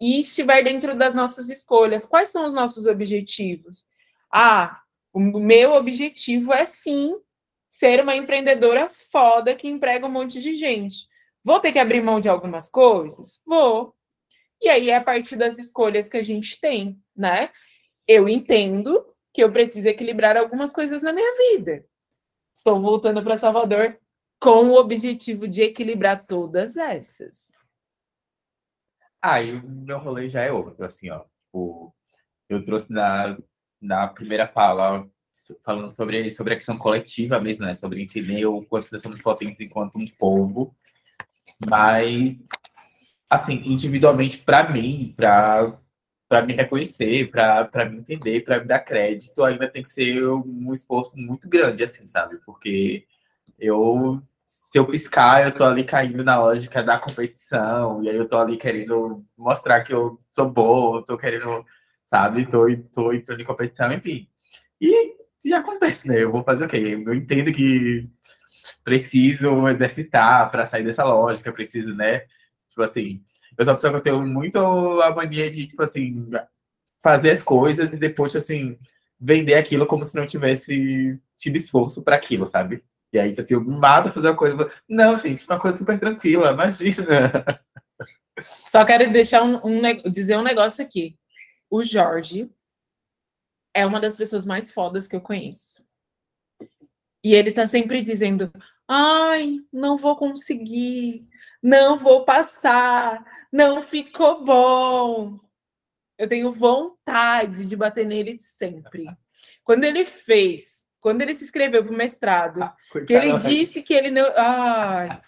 [0.00, 2.04] e estiver dentro das nossas escolhas.
[2.04, 3.86] Quais são os nossos objetivos?
[4.32, 4.80] Ah,
[5.12, 7.16] o meu objetivo é sim
[7.70, 11.06] ser uma empreendedora foda que emprega um monte de gente.
[11.44, 13.40] Vou ter que abrir mão de algumas coisas?
[13.46, 13.94] Vou.
[14.60, 17.50] E aí é a partir das escolhas que a gente tem, né?
[18.06, 21.84] Eu entendo que eu preciso equilibrar algumas coisas na minha vida.
[22.58, 23.96] Estou voltando para Salvador
[24.40, 27.46] com o objetivo de equilibrar todas essas.
[29.22, 31.20] Ah, e o meu rolê já é outro, assim, ó.
[31.20, 31.94] Tipo,
[32.48, 33.38] eu trouxe na,
[33.80, 35.08] na primeira fala,
[35.62, 37.74] falando sobre, sobre a questão coletiva mesmo, né?
[37.74, 40.74] Sobre entender o quanto nós somos potentes enquanto um povo.
[41.64, 42.44] Mas,
[43.30, 45.78] assim, individualmente, para mim, para
[46.28, 50.72] para me reconhecer, para me entender, para me dar crédito, ainda tem que ser um
[50.72, 52.38] esforço muito grande, assim, sabe?
[52.44, 53.06] Porque
[53.58, 58.28] eu, se eu piscar, eu tô ali caindo na lógica da competição, e aí eu
[58.28, 61.64] tô ali querendo mostrar que eu sou bom, eu tô querendo
[62.08, 62.46] sabe?
[62.46, 64.28] Tô, tô entrando em competição, enfim.
[64.80, 65.14] E,
[65.44, 66.22] e acontece, né?
[66.22, 66.76] Eu vou fazer o quê?
[67.06, 68.08] Eu entendo que
[68.82, 72.20] preciso exercitar para sair dessa lógica, preciso, né?
[72.70, 73.22] Tipo assim,
[73.58, 76.30] eu sou uma pessoa que eu tenho muito a mania de, tipo assim,
[77.02, 78.76] fazer as coisas e depois, tipo assim,
[79.20, 82.82] vender aquilo como se não tivesse tido esforço para aquilo, sabe?
[83.12, 84.70] E aí, assim, eu mato fazer uma coisa.
[84.88, 87.44] Não, gente, uma coisa super tranquila, imagina.
[88.70, 91.18] Só quero deixar um, um dizer um negócio aqui
[91.70, 92.50] o Jorge
[93.74, 95.84] é uma das pessoas mais fodas que eu conheço.
[97.22, 98.50] E ele tá sempre dizendo:
[98.88, 101.28] ai, não vou conseguir,
[101.62, 103.22] não vou passar,
[103.52, 105.38] não ficou bom.
[106.16, 109.06] Eu tenho vontade de bater nele sempre.
[109.62, 112.74] Quando ele fez, quando ele se inscreveu para o mestrado, ah,
[113.06, 114.26] que ele disse que ele não.
[114.34, 115.20] Ai,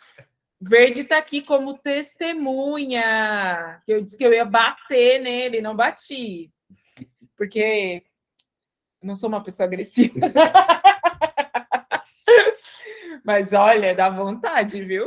[0.60, 3.02] Verde está aqui como testemunha.
[3.86, 6.52] Que eu disse que eu ia bater nele, não bati.
[7.36, 8.02] Porque
[9.00, 10.18] eu não sou uma pessoa agressiva.
[13.24, 15.06] Mas olha, dá vontade, viu?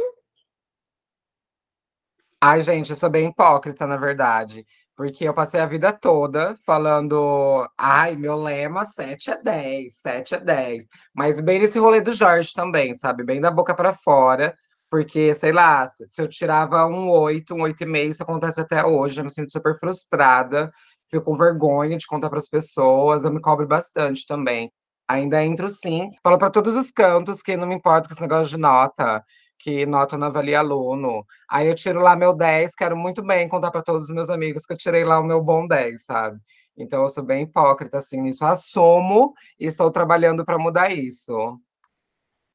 [2.42, 4.66] Ai, gente, eu sou bem hipócrita, na verdade.
[4.96, 10.39] Porque eu passei a vida toda falando, ai, meu lema 7 é 10, 7 é
[10.39, 10.88] 10.
[11.13, 13.24] Mas bem nesse rolê do Jorge também, sabe?
[13.24, 14.56] Bem da boca para fora
[14.94, 19.24] porque, sei lá, se eu tirava um 8, um 8,5, isso acontece até hoje, eu
[19.24, 20.72] me sinto super frustrada,
[21.10, 24.72] fico com vergonha de contar para as pessoas, eu me cobro bastante também.
[25.08, 28.50] Ainda entro sim, falo para todos os cantos que não me importa com esse negócio
[28.50, 29.24] de nota,
[29.60, 31.26] que nota não avalia aluno.
[31.50, 34.66] Aí eu tiro lá meu 10, quero muito bem contar para todos os meus amigos
[34.66, 36.39] que eu tirei lá o meu bom 10, sabe?
[36.78, 41.60] Então eu sou bem hipócrita assim nisso, assumo e estou trabalhando para mudar isso.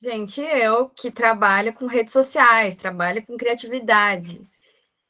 [0.01, 4.41] Gente, eu que trabalho com redes sociais, trabalho com criatividade.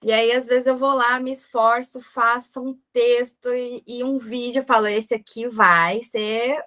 [0.03, 4.17] E aí, às vezes, eu vou lá, me esforço, faço um texto e, e um
[4.17, 6.63] vídeo, falo, esse aqui vai ser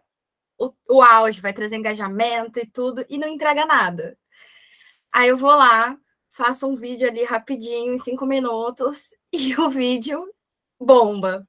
[0.66, 4.18] o, o auge, vai trazer engajamento e tudo, e não entrega nada.
[5.12, 5.98] Aí eu vou lá,
[6.32, 10.26] faço um vídeo ali rapidinho, em cinco minutos, e o vídeo
[10.80, 11.48] bomba.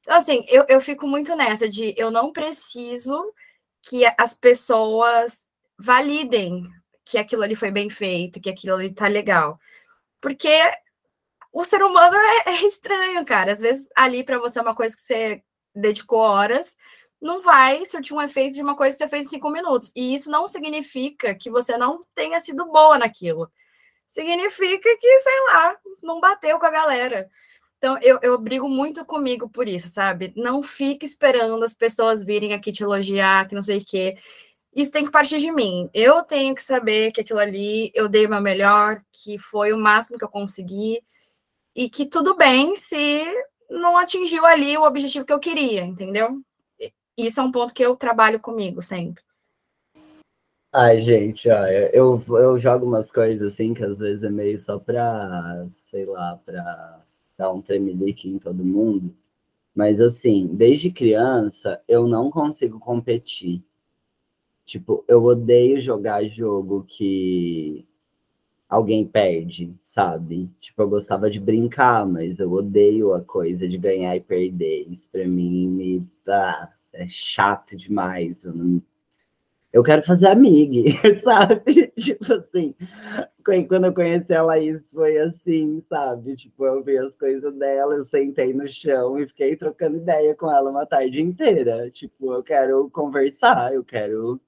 [0.00, 3.32] Então, assim, eu, eu fico muito nessa de eu não preciso
[3.82, 6.64] que as pessoas validem
[7.04, 9.58] que aquilo ali foi bem feito, que aquilo ali tá legal.
[10.20, 10.50] Porque
[11.52, 13.52] o ser humano é, é estranho, cara.
[13.52, 15.42] Às vezes, ali para você é uma coisa que você
[15.74, 16.76] dedicou horas,
[17.24, 19.92] não vai surtir um efeito de uma coisa que você fez em cinco minutos.
[19.96, 23.50] E isso não significa que você não tenha sido boa naquilo.
[24.06, 27.28] Significa que, sei lá, não bateu com a galera.
[27.78, 30.32] Então, eu, eu brigo muito comigo por isso, sabe?
[30.36, 34.16] Não fique esperando as pessoas virem aqui te elogiar, que não sei o quê
[34.74, 35.88] isso tem que partir de mim.
[35.94, 39.78] Eu tenho que saber que aquilo ali eu dei o meu melhor, que foi o
[39.78, 41.00] máximo que eu consegui,
[41.74, 43.24] e que tudo bem se
[43.70, 46.40] não atingiu ali o objetivo que eu queria, entendeu?
[47.16, 49.22] Isso é um ponto que eu trabalho comigo sempre.
[50.72, 54.76] Ai, gente, ó, eu, eu jogo umas coisas assim que às vezes é meio só
[54.76, 57.00] pra, sei lá, pra
[57.38, 59.14] dar um tremelique em todo mundo.
[59.72, 63.62] Mas assim, desde criança eu não consigo competir.
[64.66, 67.86] Tipo, eu odeio jogar jogo que
[68.68, 70.50] alguém perde, sabe?
[70.60, 74.88] Tipo, eu gostava de brincar, mas eu odeio a coisa de ganhar e perder.
[74.90, 78.44] Isso pra mim me ah, é chato demais.
[78.44, 78.82] Eu, não...
[79.72, 80.90] eu quero fazer amiga,
[81.22, 81.88] sabe?
[81.98, 82.74] Tipo assim,
[83.68, 86.36] quando eu conheci a Laís foi assim, sabe?
[86.36, 90.50] Tipo, eu vi as coisas dela, eu sentei no chão e fiquei trocando ideia com
[90.50, 91.90] ela uma tarde inteira.
[91.90, 94.40] Tipo, eu quero conversar, eu quero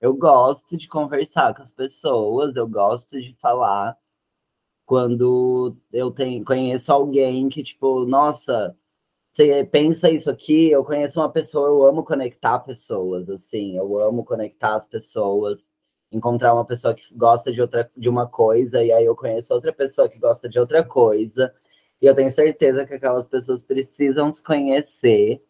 [0.00, 3.96] eu gosto de conversar com as pessoas, eu gosto de falar
[4.86, 8.76] quando eu tenho, conheço alguém que, tipo, nossa,
[9.36, 14.24] você pensa isso aqui, eu conheço uma pessoa, eu amo conectar pessoas, assim, eu amo
[14.24, 15.70] conectar as pessoas,
[16.10, 19.74] encontrar uma pessoa que gosta de outra de uma coisa, e aí eu conheço outra
[19.74, 21.54] pessoa que gosta de outra coisa,
[22.00, 25.42] e eu tenho certeza que aquelas pessoas precisam se conhecer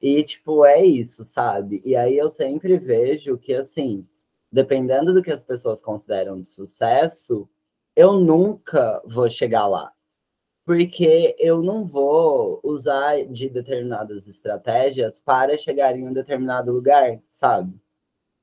[0.00, 1.80] e, tipo, é isso, sabe?
[1.84, 4.06] E aí eu sempre vejo que, assim,
[4.50, 7.48] dependendo do que as pessoas consideram de sucesso,
[7.94, 9.92] eu nunca vou chegar lá.
[10.70, 17.74] Porque eu não vou usar de determinadas estratégias para chegar em um determinado lugar, sabe?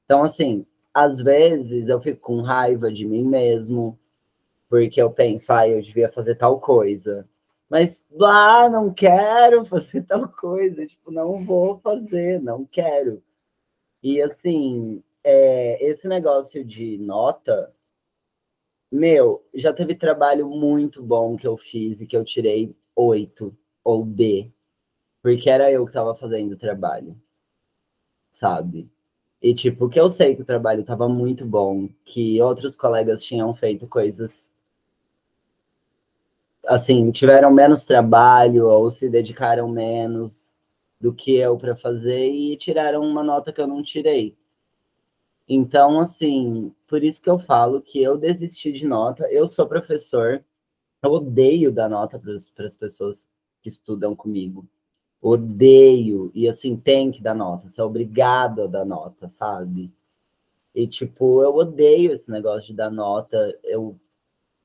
[0.03, 3.97] Então, assim, às vezes eu fico com raiva de mim mesmo,
[4.69, 7.25] porque eu penso, ah, eu devia fazer tal coisa
[7.69, 13.23] mas lá ah, não quero fazer tal coisa, tipo, não vou fazer, não quero.
[14.03, 17.73] E assim, é, esse negócio de nota,
[18.91, 24.03] meu, já teve trabalho muito bom que eu fiz e que eu tirei oito ou
[24.03, 24.51] B,
[25.21, 27.19] porque era eu que estava fazendo o trabalho,
[28.31, 28.89] sabe?
[29.41, 33.53] E tipo, que eu sei que o trabalho estava muito bom, que outros colegas tinham
[33.53, 34.51] feito coisas
[36.65, 40.53] assim, tiveram menos trabalho ou se dedicaram menos
[40.99, 44.37] do que eu para fazer e tiraram uma nota que eu não tirei.
[45.47, 49.31] Então, assim, por isso que eu falo que eu desisti de nota.
[49.31, 50.43] Eu sou professor,
[51.03, 53.27] eu odeio dar nota para as pessoas
[53.61, 54.67] que estudam comigo.
[55.21, 56.31] Odeio.
[56.35, 57.69] E, assim, tem que dar nota.
[57.69, 59.91] Você é obrigado a dar nota, sabe?
[60.75, 63.57] E, tipo, eu odeio esse negócio de dar nota.
[63.63, 63.99] Eu,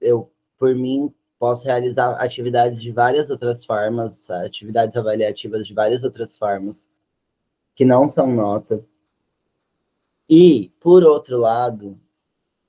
[0.00, 0.30] eu
[0.62, 6.88] por mim, posso realizar atividades de várias outras formas, atividades avaliativas de várias outras formas,
[7.74, 8.80] que não são nota.
[10.28, 11.98] E, por outro lado,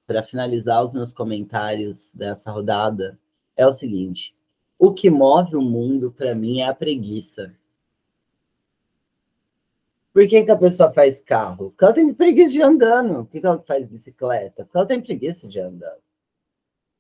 [0.05, 3.19] para finalizar os meus comentários dessa rodada,
[3.55, 4.35] é o seguinte:
[4.77, 7.53] o que move o mundo para mim é a preguiça.
[10.13, 11.71] Por que, que, a pessoa faz carro?
[11.71, 13.25] Porque ela tem preguiça de andando.
[13.25, 14.63] Por que, que ela faz bicicleta?
[14.63, 16.03] Porque ela tem preguiça de andando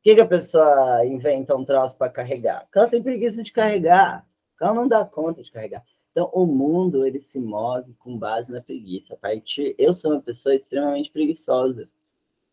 [0.03, 2.65] que, que a pessoa inventa um troço para carregar?
[2.65, 4.27] Porque ela tem preguiça de carregar,
[4.59, 5.81] ela não dá conta de carregar.
[6.13, 9.15] Então, o mundo ele se move com base na preguiça.
[9.15, 11.89] A partir, eu sou uma pessoa extremamente preguiçosa.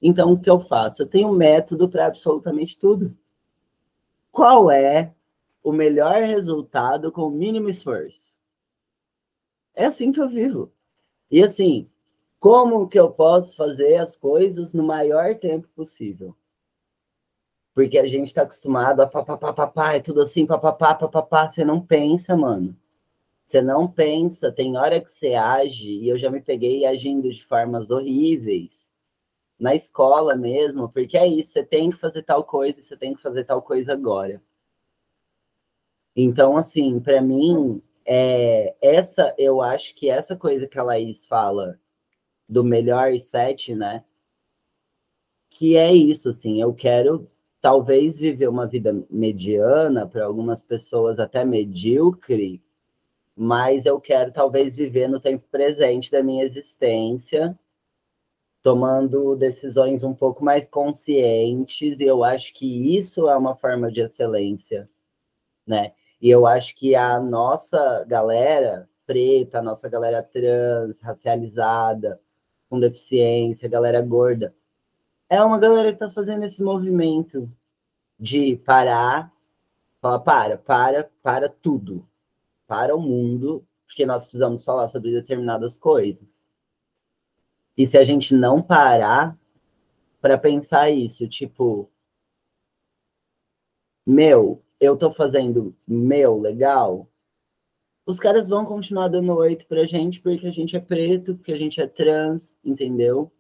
[0.01, 1.03] Então, o que eu faço?
[1.03, 3.15] Eu tenho um método para absolutamente tudo.
[4.33, 5.13] Qual é
[5.63, 8.35] o melhor resultado com o mínimo esforço?
[9.75, 10.73] É assim que eu vivo.
[11.31, 11.87] E assim,
[12.39, 16.35] como que eu posso fazer as coisas no maior tempo possível?
[17.75, 21.79] Porque a gente tá acostumado a papapá, papá, é tudo assim, papapá, papapá, você não
[21.79, 22.75] pensa, mano.
[23.51, 27.45] Você não pensa, tem hora que você age, e eu já me peguei agindo de
[27.45, 28.89] formas horríveis,
[29.59, 33.21] na escola mesmo, porque é isso, você tem que fazer tal coisa, você tem que
[33.21, 34.41] fazer tal coisa agora.
[36.15, 41.77] Então, assim, para mim, é, essa, eu acho que essa coisa que a Laís fala
[42.49, 44.05] do melhor set, né?
[45.51, 47.29] Que é isso, assim, eu quero
[47.61, 52.63] talvez viver uma vida mediana, para algumas pessoas até medíocre,
[53.43, 57.59] mas eu quero talvez viver no tempo presente da minha existência,
[58.63, 64.03] tomando decisões um pouco mais conscientes, e eu acho que isso é uma forma de
[64.03, 64.91] excelência,
[65.67, 65.95] né?
[66.21, 72.21] E eu acho que a nossa galera preta, a nossa galera trans, racializada,
[72.69, 74.55] com deficiência, galera gorda,
[75.31, 77.51] é uma galera que está fazendo esse movimento
[78.19, 79.33] de parar,
[79.99, 82.07] falar, para, para, para tudo,
[82.71, 86.41] para o mundo, porque nós precisamos falar sobre determinadas coisas.
[87.77, 89.37] E se a gente não parar
[90.21, 91.91] para pensar isso, tipo,
[94.07, 97.09] meu, eu tô fazendo meu legal,
[98.07, 101.59] os caras vão continuar dando oito pra gente porque a gente é preto, porque a
[101.59, 103.33] gente é trans, entendeu?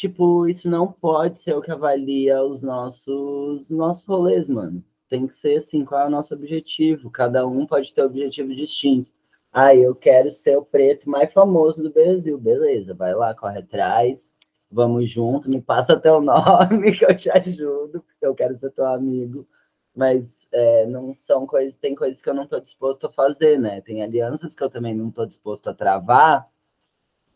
[0.00, 4.82] tipo, isso não pode ser o que avalia os nossos, nossos rolês, mano.
[5.10, 7.10] Tem que ser assim, qual é o nosso objetivo?
[7.10, 9.10] Cada um pode ter um objetivo distinto.
[9.52, 12.38] Ah, eu quero ser o preto mais famoso do Brasil.
[12.38, 14.32] Beleza, vai lá, corre atrás,
[14.70, 18.86] vamos junto, me passa teu nome que eu te ajudo, porque eu quero ser teu
[18.86, 19.46] amigo.
[19.94, 23.80] Mas é, não são coisas, tem coisas que eu não estou disposto a fazer, né?
[23.80, 26.48] Tem alianças que eu também não estou disposto a travar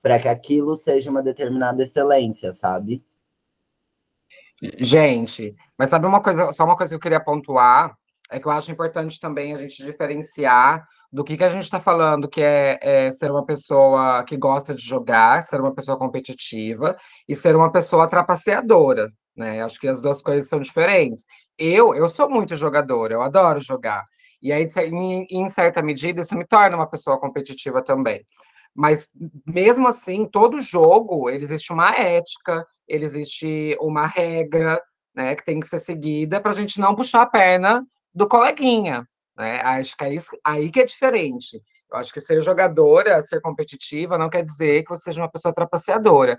[0.00, 3.02] para que aquilo seja uma determinada excelência, sabe?
[4.78, 7.94] Gente, mas sabe uma coisa, só uma coisa que eu queria pontuar,
[8.30, 11.78] é que eu acho importante também a gente diferenciar do que, que a gente está
[11.78, 16.96] falando, que é, é, ser uma pessoa que gosta de jogar, ser uma pessoa competitiva
[17.28, 19.62] e ser uma pessoa trapaceadora, né?
[19.62, 21.24] Acho que as duas coisas são diferentes.
[21.56, 24.04] Eu, eu sou muito jogador, eu adoro jogar.
[24.42, 24.66] E aí,
[25.30, 28.24] em certa medida, isso me torna uma pessoa competitiva também.
[28.74, 29.08] Mas
[29.46, 34.82] mesmo assim, todo jogo ele existe uma ética, ele existe uma regra,
[35.14, 39.06] né, que tem que ser seguida para a gente não puxar a perna do coleguinha,
[39.36, 39.60] né?
[39.62, 41.60] Acho que é isso, aí que é diferente.
[41.90, 45.54] Eu acho que ser jogadora, ser competitiva, não quer dizer que você seja uma pessoa
[45.54, 46.36] trapaceadora.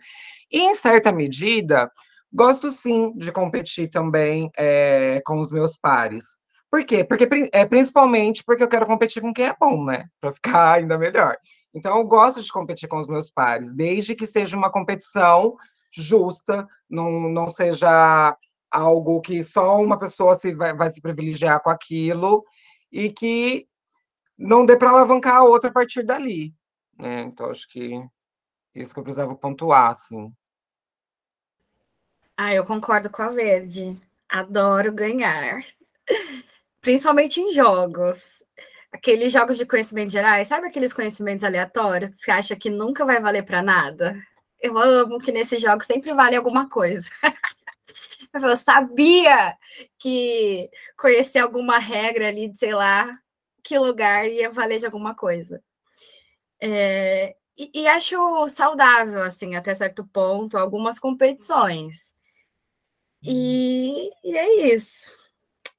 [0.52, 1.90] E em certa medida,
[2.34, 6.38] gosto sim de competir também é, com os meus pares.
[6.76, 7.06] Por quê?
[7.06, 10.10] Porque é principalmente porque eu quero competir com quem é bom, né?
[10.20, 11.38] Para ficar ainda melhor.
[11.74, 15.56] Então, eu gosto de competir com os meus pares, desde que seja uma competição
[15.90, 18.38] justa, não, não seja
[18.70, 22.44] algo que só uma pessoa se vai, vai se privilegiar com aquilo
[22.92, 23.66] e que
[24.38, 26.54] não dê para alavancar a outra a partir dali.
[27.00, 27.22] Né?
[27.22, 28.06] Então, acho que
[28.76, 30.30] isso que eu precisava pontuar, assim.
[32.36, 33.98] Ah, eu concordo com a Verde.
[34.28, 35.64] Adoro ganhar
[36.86, 38.44] principalmente em jogos.
[38.92, 43.20] Aqueles jogos de conhecimentos gerais, sabe aqueles conhecimentos aleatórios que você acha que nunca vai
[43.20, 44.16] valer para nada?
[44.62, 47.10] Eu amo que nesses jogos sempre vale alguma coisa.
[48.34, 49.58] Eu sabia
[49.98, 53.18] que conhecer alguma regra ali de sei lá
[53.64, 55.64] que lugar ia valer de alguma coisa.
[56.62, 62.14] É, e, e, acho saudável, assim, até certo ponto, algumas competições.
[63.24, 65.10] E, e é isso.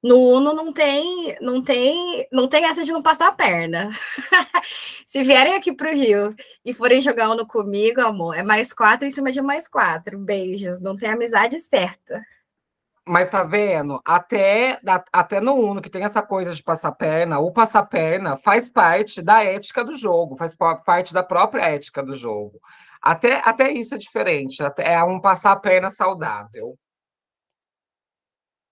[0.06, 3.90] No Uno não tem, não tem, não tem essa de não passar a perna.
[5.04, 6.32] Se vierem aqui para o Rio
[6.64, 10.16] e forem jogar Uno comigo, amor, é mais quatro em cima de mais quatro.
[10.16, 12.22] Beijos, não tem amizade certa.
[13.04, 14.00] Mas tá vendo?
[14.06, 14.78] Até,
[15.12, 19.20] até no Uno, que tem essa coisa de passar perna, o passar perna faz parte
[19.20, 20.54] da ética do jogo, faz
[20.84, 22.60] parte da própria ética do jogo.
[23.02, 26.78] Até, até isso é diferente, até é um passar perna saudável.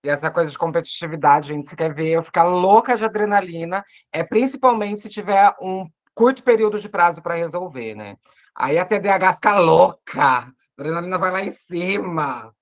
[0.05, 3.83] E essa coisa de competitividade, gente, você quer ver eu ficar louca de adrenalina,
[4.13, 8.15] é principalmente se tiver um curto período de prazo para resolver, né?
[8.55, 12.53] Aí a TDAH fica louca, a adrenalina vai lá em cima.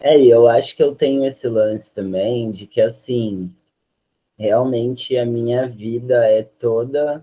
[0.00, 3.54] É, eu acho que eu tenho esse lance também de que, assim,
[4.38, 7.22] realmente a minha vida é toda,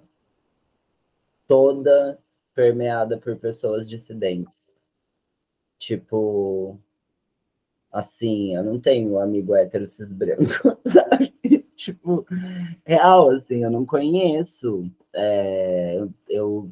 [1.47, 2.19] toda
[2.53, 4.53] permeada por pessoas dissidentes.
[5.79, 6.79] Tipo,
[7.91, 10.45] Assim, eu não tenho amigo hétero cis branco,
[10.85, 11.33] sabe?
[11.75, 12.25] tipo,
[12.85, 14.89] real, assim, eu não conheço.
[15.13, 16.71] É, eu, eu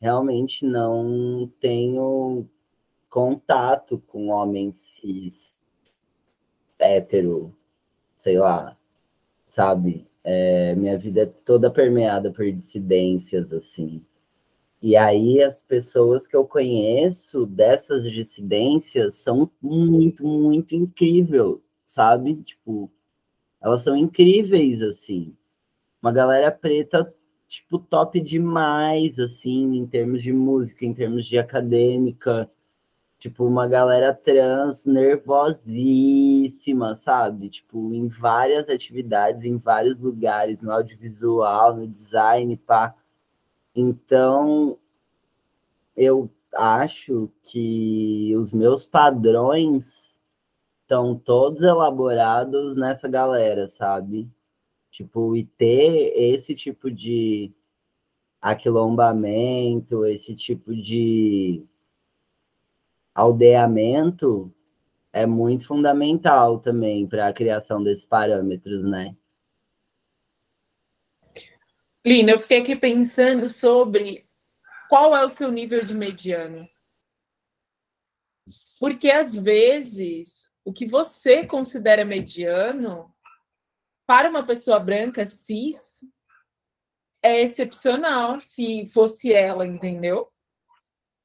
[0.00, 2.48] realmente não tenho
[3.10, 5.56] contato com homens cis
[6.78, 7.54] hétero,
[8.16, 8.76] sei lá,
[9.48, 10.06] sabe?
[10.24, 14.04] É, minha vida é toda permeada por dissidências, assim.
[14.80, 22.36] E aí as pessoas que eu conheço dessas dissidências são muito, muito incrível, sabe?
[22.42, 22.90] Tipo,
[23.60, 25.36] elas são incríveis assim.
[26.02, 27.12] Uma galera preta
[27.48, 32.50] tipo top demais assim, em termos de música, em termos de acadêmica.
[33.18, 37.50] Tipo, uma galera trans nervosíssima, sabe?
[37.50, 42.94] Tipo, em várias atividades, em vários lugares, no audiovisual, no design, pá.
[43.80, 44.76] Então,
[45.96, 50.18] eu acho que os meus padrões
[50.82, 54.28] estão todos elaborados nessa galera, sabe?
[54.90, 57.52] Tipo, e ter esse tipo de
[58.42, 61.64] aquilombamento, esse tipo de
[63.14, 64.52] aldeamento
[65.12, 69.14] é muito fundamental também para a criação desses parâmetros, né?
[72.08, 74.26] Lina, eu fiquei aqui pensando sobre
[74.88, 76.66] qual é o seu nível de mediano.
[78.80, 83.14] Porque às vezes o que você considera mediano
[84.06, 86.00] para uma pessoa branca cis
[87.22, 90.32] é excepcional se fosse ela, entendeu?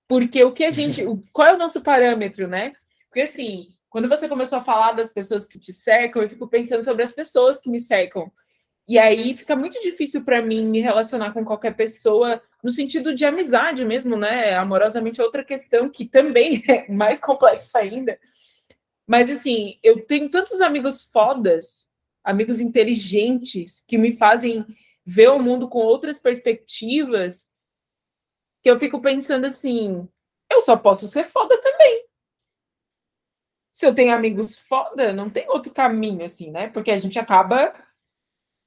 [0.05, 1.01] Porque o que a gente.
[1.05, 2.73] o- Qual é o nosso parâmetro, né?
[3.07, 6.83] Porque assim, quando você começou a falar das pessoas que te cercam, eu fico pensando
[6.83, 8.29] sobre as pessoas que me cercam.
[8.87, 13.25] E aí fica muito difícil para mim me relacionar com qualquer pessoa no sentido de
[13.25, 14.55] amizade mesmo, né?
[14.55, 18.19] Amorosamente é outra questão que também é mais complexa ainda.
[19.07, 21.87] Mas assim, eu tenho tantos amigos fodas,
[22.23, 24.65] amigos inteligentes que me fazem
[25.05, 27.45] ver o mundo com outras perspectivas,
[28.61, 30.07] que eu fico pensando assim,
[30.49, 32.05] eu só posso ser foda também.
[33.69, 36.67] Se eu tenho amigos foda, não tem outro caminho, assim, né?
[36.69, 37.73] Porque a gente acaba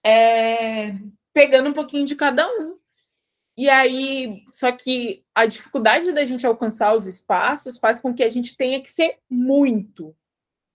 [0.07, 0.95] é,
[1.35, 2.79] pegando um pouquinho de cada um.
[3.59, 8.29] E aí, só que a dificuldade da gente alcançar os espaços faz com que a
[8.29, 10.15] gente tenha que ser muito,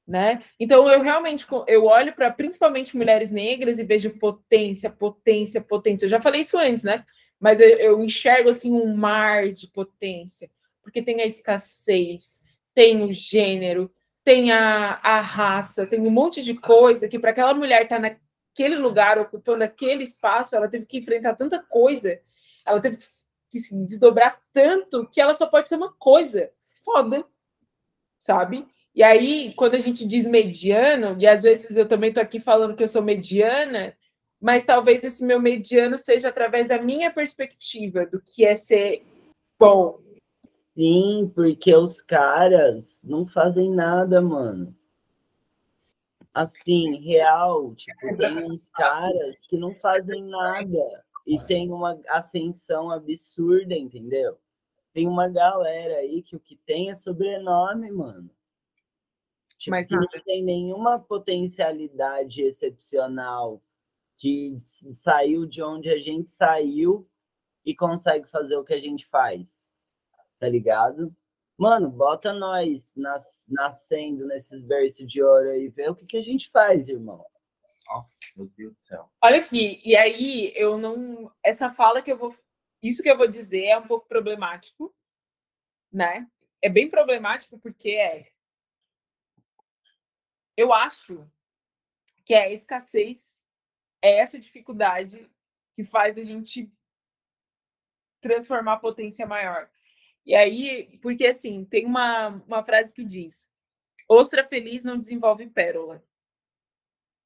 [0.05, 0.43] né?
[0.59, 6.05] Então eu realmente eu olho para principalmente mulheres negras e vejo potência, potência, potência.
[6.05, 7.05] Eu já falei isso antes, né?
[7.39, 10.49] Mas eu, eu enxergo assim um mar de potência,
[10.81, 12.41] porque tem a escassez,
[12.73, 13.91] tem o gênero,
[14.23, 17.99] tem a, a raça, tem um monte de coisa que para aquela mulher estar
[18.51, 22.19] naquele lugar ocupando aquele espaço, ela teve que enfrentar tanta coisa,
[22.65, 22.97] ela teve
[23.49, 26.51] que se desdobrar tanto que ela só pode ser uma coisa
[26.83, 27.25] foda,
[28.17, 28.65] sabe?
[28.93, 32.75] E aí, quando a gente diz mediano, e às vezes eu também estou aqui falando
[32.75, 33.95] que eu sou mediana,
[34.39, 39.03] mas talvez esse meu mediano seja através da minha perspectiva do que é ser
[39.57, 39.99] bom.
[40.75, 44.75] Sim, porque os caras não fazem nada, mano.
[46.33, 53.75] Assim, real, tipo, tem uns caras que não fazem nada e tem uma ascensão absurda,
[53.75, 54.37] entendeu?
[54.93, 58.29] Tem uma galera aí que o que tem é sobrenome, mano.
[59.57, 63.61] Tipo, Mas que não tem nenhuma potencialidade excepcional,
[64.17, 64.57] que
[64.95, 67.07] saiu de onde a gente saiu
[67.65, 69.47] e consegue fazer o que a gente faz,
[70.39, 71.15] tá ligado?
[71.61, 76.21] Mano, bota nós nas, nascendo nesses berços de ouro aí, vê o que, que a
[76.23, 77.23] gente faz, irmão.
[77.85, 79.11] Nossa, meu Deus do céu.
[79.23, 81.31] Olha aqui, e aí eu não.
[81.43, 82.35] Essa fala que eu vou.
[82.81, 84.91] Isso que eu vou dizer é um pouco problemático,
[85.93, 86.27] né?
[86.63, 88.31] É bem problemático porque é.
[90.57, 91.29] Eu acho
[92.25, 93.45] que é a escassez,
[94.01, 95.29] é essa dificuldade
[95.75, 96.73] que faz a gente
[98.19, 99.69] transformar a potência maior.
[100.25, 103.49] E aí, porque assim, tem uma, uma frase que diz:
[104.07, 106.03] ostra feliz não desenvolve pérola.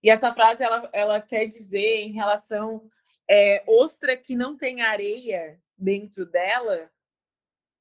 [0.01, 2.89] E essa frase ela, ela quer dizer em relação
[3.29, 6.91] é, ostra que não tem areia dentro dela,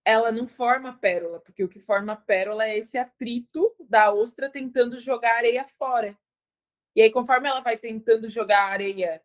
[0.04, 4.98] ela não forma pérola, porque o que forma pérola é esse atrito da ostra tentando
[4.98, 6.16] jogar areia fora.
[6.94, 9.22] E aí, conforme ela vai tentando jogar areia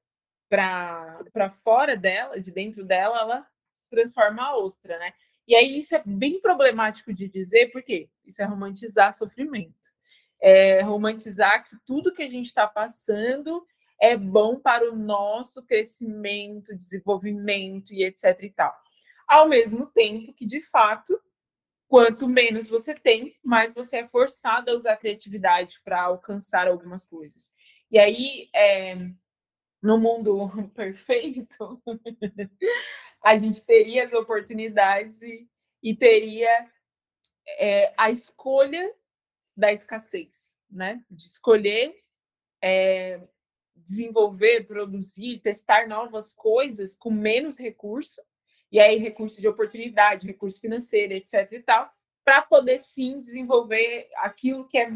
[0.49, 3.47] para fora dela, de dentro dela, ela
[3.89, 5.13] transforma a ostra, né?
[5.49, 9.89] E aí isso é bem problemático de dizer, porque isso é romantizar sofrimento.
[10.39, 13.65] É romantizar que tudo que a gente está passando
[13.99, 18.71] é bom para o nosso crescimento, desenvolvimento e etc e tal.
[19.27, 21.19] Ao mesmo tempo que, de fato,
[21.87, 27.07] quanto menos você tem, mais você é forçado a usar a criatividade para alcançar algumas
[27.07, 27.51] coisas.
[27.89, 28.95] E aí, é,
[29.81, 31.81] no mundo perfeito,
[33.23, 35.47] a gente teria as oportunidades e,
[35.83, 36.49] e teria
[37.59, 38.93] é, a escolha
[39.55, 41.03] da escassez, né?
[41.09, 41.95] De escolher
[42.61, 43.21] é,
[43.75, 48.21] desenvolver, produzir, testar novas coisas com menos recurso,
[48.71, 51.91] e aí recurso de oportunidade, recurso financeiro, etc e tal,
[52.23, 54.89] para poder sim desenvolver aquilo que é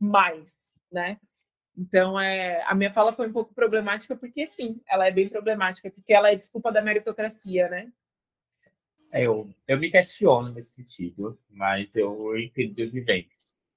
[0.00, 1.20] mais, né?
[1.76, 5.90] Então, é, a minha fala foi um pouco problemática, porque sim, ela é bem problemática,
[5.90, 7.92] porque ela é desculpa da meritocracia, né?
[9.12, 13.28] É, eu, eu me questiono nesse sentido, mas eu entendo de onde vem.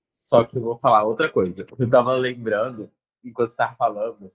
[0.09, 1.67] Só que eu vou falar outra coisa.
[1.77, 2.91] Eu tava lembrando,
[3.23, 4.31] enquanto tava falando,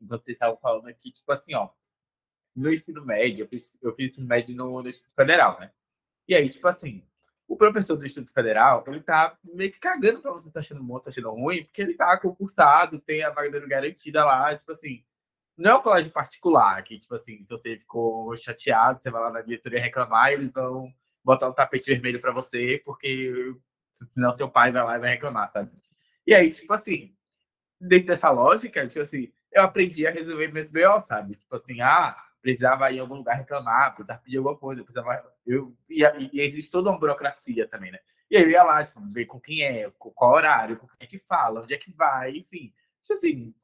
[0.00, 1.70] enquanto vocês estavam falando aqui, tipo assim, ó,
[2.54, 5.72] no ensino médio, eu fiz, eu fiz ensino médio no, no Instituto Federal, né?
[6.28, 7.02] E aí, tipo assim,
[7.48, 10.98] o professor do Instituto Federal, ele tá meio que cagando pra você tá achando bom,
[10.98, 15.02] tá achando ruim, porque ele tá concursado, tem a vaga dele garantida lá, tipo assim,
[15.56, 19.30] não é um colégio particular, que, tipo assim, se você ficou chateado, você vai lá
[19.30, 20.92] na diretoria reclamar, eles vão
[21.24, 23.56] botar um tapete vermelho pra você, porque
[23.92, 25.72] senão seu pai vai lá e vai reclamar, sabe?
[26.26, 27.14] E aí, tipo assim,
[27.80, 31.34] dentro dessa lógica, tipo assim, eu aprendi a resolver meus BO, sabe?
[31.36, 32.16] Tipo assim, ah,
[32.48, 35.22] precisava ir em algum lugar reclamar, precisava pedir alguma coisa, precisava.
[35.46, 37.98] Eu, e, e existe toda uma burocracia também, né?
[38.30, 40.96] E aí eu ia lá, tipo, ver com quem é, com qual horário, com quem
[41.00, 42.72] é que fala, onde é que vai, enfim.
[43.02, 43.54] Tipo assim,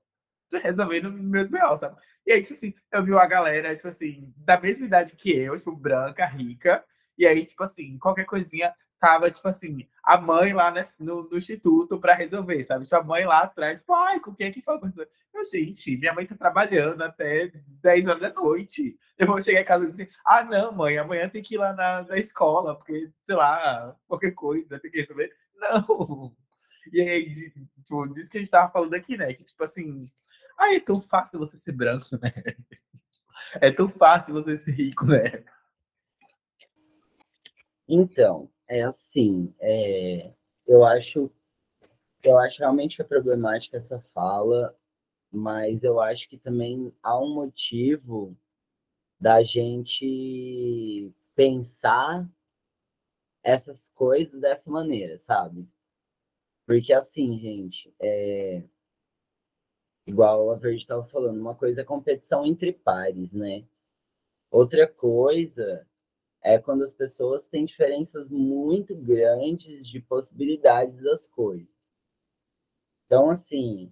[0.53, 1.97] resolvendo meus BO, sabe?
[2.27, 5.59] E aí, tipo assim, eu vi uma galera, tipo assim, da mesma idade que eu,
[5.59, 6.85] tipo, branca, rica,
[7.17, 11.99] E aí, tipo assim, qualquer coisinha tava, tipo assim, a mãe lá no, no instituto
[11.99, 12.85] para resolver, sabe?
[12.85, 14.81] Tipo, a mãe lá atrás, tipo, ai, com quem é que fala?
[15.33, 18.99] Eu, gente, minha mãe tá trabalhando até 10 horas da noite.
[19.19, 21.73] Eu vou chegar em casa e dizer, ah, não, mãe, amanhã tem que ir lá
[21.73, 25.33] na, na escola, porque, sei lá, qualquer coisa, tem que resolver.
[25.55, 26.35] Não.
[26.93, 27.51] E aí,
[27.85, 29.33] tipo, disso que a gente tava falando aqui, né?
[29.33, 30.05] Que, tipo assim,
[30.59, 32.33] ah, é tão fácil você ser branco, né?
[33.61, 35.45] É tão fácil você ser rico, né?
[37.89, 40.33] Então, é assim, é,
[40.67, 41.31] eu acho,
[42.23, 44.77] eu acho realmente que é problemática essa fala,
[45.31, 48.37] mas eu acho que também há um motivo
[49.21, 52.29] da gente pensar
[53.43, 55.69] essas coisas dessa maneira, sabe?
[56.67, 58.63] Porque assim, gente, é,
[60.07, 63.65] igual a Verde estava falando, uma coisa é competição entre pares, né?
[64.51, 65.87] Outra coisa
[66.45, 71.67] é quando as pessoas têm diferenças muito grandes de possibilidades das coisas.
[73.07, 73.91] Então, assim,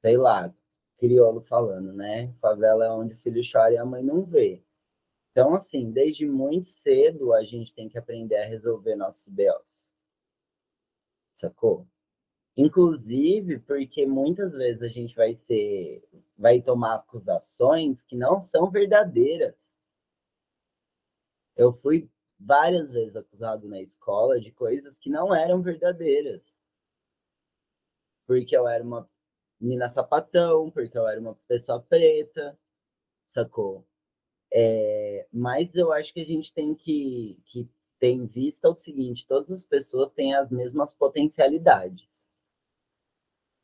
[0.00, 0.54] sei lá,
[0.98, 2.32] crioulo falando, né?
[2.40, 4.62] Favela é onde o filho chora e a mãe não vê.
[5.32, 9.88] Então, assim, desde muito cedo a gente tem que aprender a resolver nossos BOs.
[11.34, 11.88] Sacou?
[12.56, 16.04] Inclusive, porque muitas vezes a gente vai ser,
[16.38, 19.56] vai tomar acusações que não são verdadeiras.
[21.56, 26.42] Eu fui várias vezes acusado na escola de coisas que não eram verdadeiras.
[28.26, 29.08] Porque eu era uma
[29.60, 32.58] menina sapatão, porque eu era uma pessoa preta,
[33.26, 33.86] sacou?
[34.52, 39.26] É, mas eu acho que a gente tem que, que ter em vista o seguinte:
[39.26, 42.14] todas as pessoas têm as mesmas potencialidades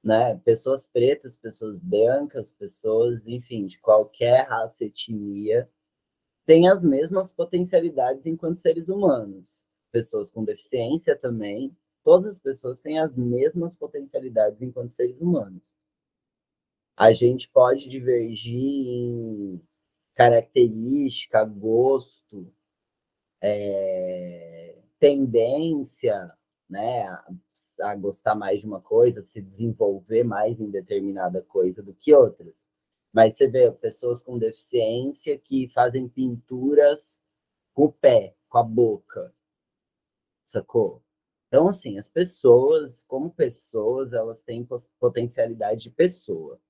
[0.02, 0.36] né?
[0.44, 5.68] Pessoas pretas, pessoas brancas, pessoas, enfim, de qualquer raça, etnia,
[6.50, 9.46] têm as mesmas potencialidades enquanto seres humanos.
[9.92, 15.62] Pessoas com deficiência também, todas as pessoas têm as mesmas potencialidades enquanto seres humanos.
[16.96, 19.62] A gente pode divergir em
[20.16, 22.52] característica, gosto,
[23.40, 26.32] é, tendência,
[26.68, 27.06] né,
[27.80, 32.69] a gostar mais de uma coisa, se desenvolver mais em determinada coisa do que outras.
[33.12, 37.20] Mas você vê pessoas com deficiência que fazem pinturas
[37.74, 39.34] com o pé, com a boca,
[40.46, 41.02] sacou?
[41.48, 44.66] Então, assim, as pessoas, como pessoas, elas têm
[45.00, 46.60] potencialidade de pessoa.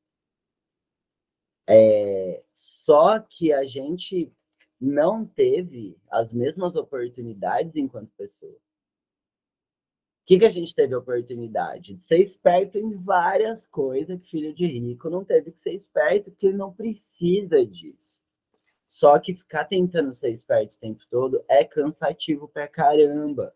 [1.68, 4.32] É, só que a gente
[4.80, 8.58] não teve as mesmas oportunidades enquanto pessoa
[10.24, 11.94] que, que a gente teve a oportunidade?
[11.94, 16.30] De ser esperto em várias coisas que filho de rico não teve que ser esperto,
[16.30, 18.20] porque ele não precisa disso.
[18.88, 23.54] Só que ficar tentando ser esperto o tempo todo é cansativo pra caramba.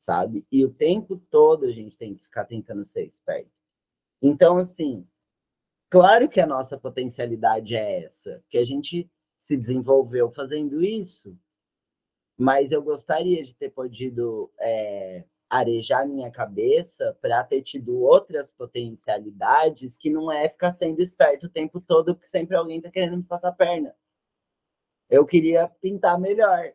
[0.00, 0.46] Sabe?
[0.50, 3.50] E o tempo todo a gente tem que ficar tentando ser esperto.
[4.20, 5.06] Então, assim,
[5.90, 11.38] claro que a nossa potencialidade é essa, que a gente se desenvolveu fazendo isso,
[12.36, 19.96] mas eu gostaria de ter podido é, arejar minha cabeça para ter tido outras potencialidades
[19.96, 23.22] que não é ficar sendo esperto o tempo todo, porque sempre alguém está querendo me
[23.22, 23.94] passar a perna.
[25.08, 26.72] Eu queria pintar melhor,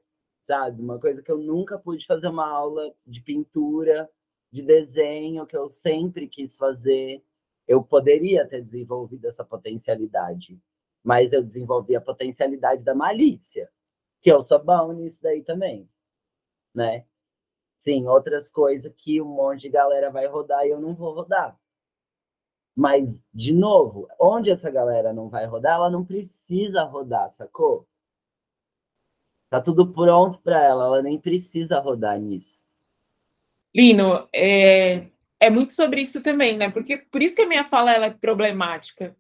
[0.48, 0.82] sabe?
[0.82, 4.10] Uma coisa que eu nunca pude fazer uma aula de pintura,
[4.52, 7.22] de desenho, que eu sempre quis fazer.
[7.68, 10.60] Eu poderia ter desenvolvido essa potencialidade,
[11.04, 13.70] mas eu desenvolvi a potencialidade da malícia
[14.22, 15.90] que eu sou bom nisso daí também,
[16.74, 17.06] né?
[17.80, 21.58] Sim, outras coisas que um monte de galera vai rodar e eu não vou rodar.
[22.76, 27.88] Mas, de novo, onde essa galera não vai rodar, ela não precisa rodar, sacou?
[29.50, 32.66] Tá tudo pronto para ela, ela nem precisa rodar nisso.
[33.74, 35.08] Lino, é,
[35.40, 36.70] é muito sobre isso também, né?
[36.70, 39.16] Porque por isso que a minha fala ela é problemática.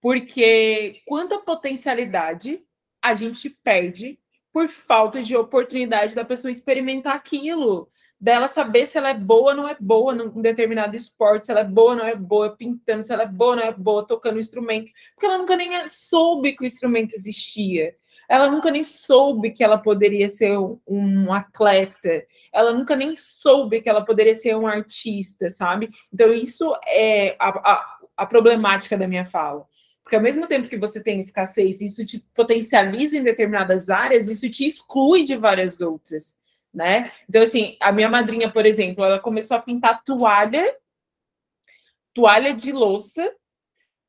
[0.00, 2.64] Porque quanta potencialidade
[3.02, 4.18] a gente perde
[4.52, 7.88] por falta de oportunidade da pessoa experimentar aquilo,
[8.20, 11.60] dela saber se ela é boa ou não é boa num determinado esporte, se ela
[11.60, 14.06] é boa ou não é boa pintando, se ela é boa ou não é boa
[14.06, 17.94] tocando instrumento, porque ela nunca nem soube que o instrumento existia.
[18.28, 22.26] Ela nunca nem soube que ela poderia ser um atleta.
[22.52, 25.88] Ela nunca nem soube que ela poderia ser um artista, sabe?
[26.12, 29.66] Então, isso é a, a, a problemática da minha fala.
[30.08, 34.48] Porque ao mesmo tempo que você tem escassez, isso te potencializa em determinadas áreas, isso
[34.48, 36.40] te exclui de várias outras,
[36.72, 37.12] né?
[37.28, 40.74] Então, assim, a minha madrinha, por exemplo, ela começou a pintar toalha,
[42.14, 43.30] toalha de louça,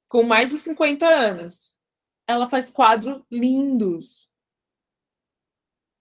[0.07, 1.75] com mais de 50 anos.
[2.25, 4.31] Ela faz quadros lindos.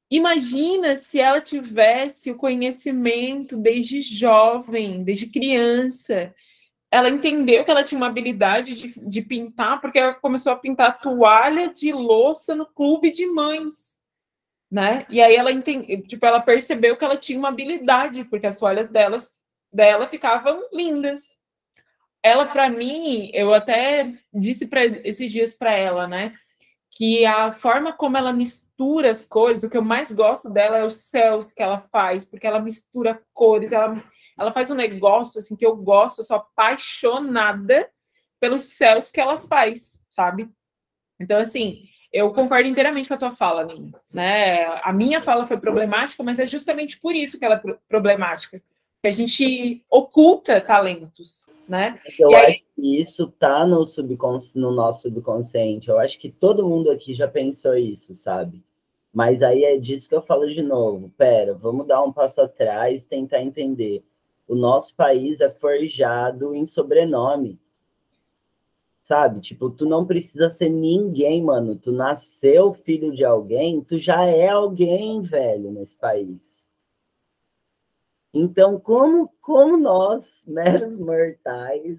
[0.09, 6.33] Imagina se ela tivesse o conhecimento desde jovem, desde criança.
[6.91, 11.01] Ela entendeu que ela tinha uma habilidade de, de pintar, porque ela começou a pintar
[11.01, 13.99] toalha de louça no clube de mães.
[14.71, 15.07] Né?
[15.09, 18.89] E aí ela entende, tipo, ela percebeu que ela tinha uma habilidade, porque as toalhas
[18.89, 21.39] delas, dela ficavam lindas.
[22.23, 26.35] Ela, para mim, eu até disse para esses dias para ela, né?
[26.91, 29.63] Que a forma como ela mistura as cores.
[29.63, 33.23] O que eu mais gosto dela é os céus que ela faz, porque ela mistura
[33.33, 34.03] cores, ela,
[34.39, 37.91] ela faz um negócio assim que eu gosto, eu sou apaixonada
[38.39, 40.49] pelos céus que ela faz, sabe?
[41.21, 44.65] Então, assim, eu concordo inteiramente com a tua fala, Nina, né?
[44.83, 48.63] A minha fala foi problemática, mas é justamente por isso que ela é problemática.
[49.03, 52.01] Que a gente oculta talentos, né?
[52.19, 52.47] Eu aí...
[52.47, 54.55] acho que isso tá no, subcons...
[54.55, 55.89] no nosso subconsciente.
[55.89, 58.63] Eu acho que todo mundo aqui já pensou isso, sabe?
[59.13, 61.13] Mas aí é disso que eu falo de novo.
[61.17, 64.05] Pera, vamos dar um passo atrás, tentar entender.
[64.49, 67.61] O nosso país é forjado em sobrenome.
[69.05, 69.41] Sabe?
[69.41, 71.77] Tipo, tu não precisa ser ninguém, mano.
[71.77, 76.41] Tu nasceu filho de alguém, tu já é alguém, velho, nesse país.
[78.33, 81.99] Então, como, como nós, meros mortais,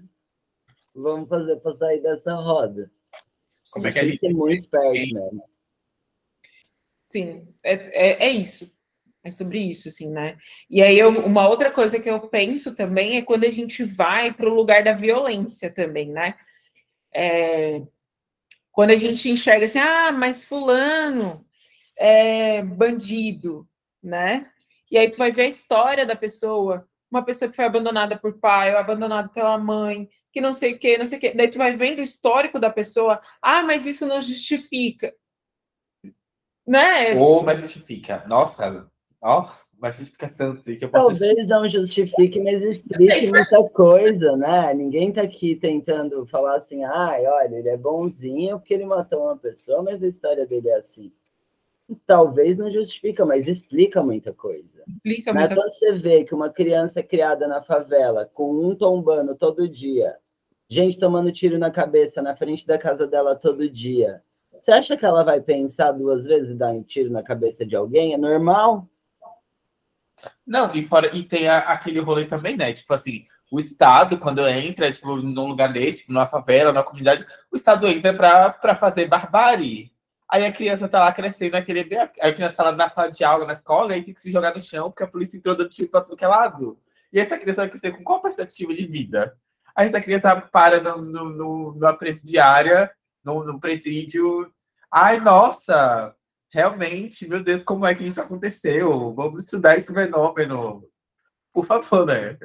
[0.94, 2.90] vamos fazer para sair dessa roda?
[3.72, 4.18] Como é que a gente...
[4.18, 5.44] ser muito esperto mesmo.
[7.08, 8.70] Sim, é, é, é, isso.
[9.22, 10.38] É sobre isso, assim, né?
[10.68, 14.32] E aí, eu, uma outra coisa que eu penso também é quando a gente vai
[14.32, 16.34] para o lugar da violência também, né?
[17.12, 17.82] É,
[18.72, 21.44] quando a gente enxerga assim, ah, mas fulano
[21.98, 23.68] é bandido,
[24.02, 24.50] né?
[24.90, 28.38] E aí tu vai ver a história da pessoa, uma pessoa que foi abandonada por
[28.38, 31.32] pai, ou abandonada pela mãe, que não sei o que, não sei o que.
[31.32, 35.14] Daí tu vai vendo o histórico da pessoa, ah, mas isso não justifica.
[36.66, 37.14] Né?
[37.16, 38.24] Ou mas justifica.
[38.26, 38.88] Nossa,
[39.20, 39.48] ó,
[39.80, 40.62] mas justifica tanto.
[40.62, 40.86] Gente.
[40.86, 41.08] Posso...
[41.08, 44.74] Talvez não justifique, mas explique muita coisa, né?
[44.74, 49.36] Ninguém tá aqui tentando falar assim, ai, olha, ele é bonzinho porque ele matou uma
[49.36, 51.10] pessoa, mas a história dele é assim.
[52.06, 54.84] Talvez não justifica, mas explica muita coisa.
[54.86, 59.34] Explica muita Quando você vê que uma criança é criada na favela, com um tombando
[59.34, 60.16] todo dia,
[60.68, 64.22] gente tomando tiro na cabeça na frente da casa dela todo dia,
[64.60, 67.74] você acha que ela vai pensar duas vezes e dar um tiro na cabeça de
[67.74, 68.12] alguém?
[68.12, 68.86] É normal?
[70.46, 72.72] Não, e, fora, e tem a, aquele rolê também, né?
[72.72, 77.26] Tipo assim, o Estado, quando entra, tipo, num lugar desse, tipo, numa favela, numa comunidade,
[77.50, 79.92] o Estado entra para fazer barbárie.
[80.28, 81.80] Aí a criança tá lá crescendo, aquele,
[82.20, 84.54] a criança tá lá na sala de aula, na escola, aí tem que se jogar
[84.54, 86.78] no chão, porque a polícia entrou dando tiro para todo é lado.
[87.12, 89.36] E essa criança vai crescer com qual perspectiva de vida?
[89.74, 92.90] Aí essa criança para no, no, no, numa presidiária
[93.24, 94.52] no presídio.
[94.90, 96.14] Ai, nossa,
[96.52, 99.14] realmente, meu Deus, como é que isso aconteceu?
[99.14, 100.84] Vamos estudar esse fenômeno.
[101.52, 102.38] Por favor, né?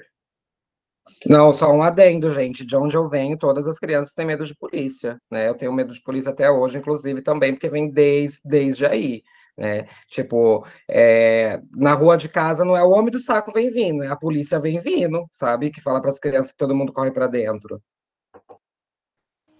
[1.26, 2.66] Não, só um adendo, gente.
[2.66, 5.47] De onde eu venho, todas as crianças têm medo de polícia, né?
[5.49, 9.24] Eu tenho medo de polícia até hoje, inclusive, também, porque vem desde, desde aí,
[9.58, 9.86] né?
[10.08, 14.08] Tipo, é, na rua de casa não é o homem do saco vem vindo, é
[14.08, 15.72] a polícia vem vindo, sabe?
[15.72, 17.82] Que fala para as crianças que todo mundo corre para dentro.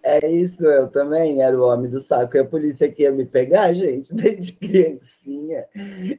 [0.08, 3.26] É isso, eu também era o homem do saco e a polícia que ia me
[3.26, 5.66] pegar, gente, desde criancinha.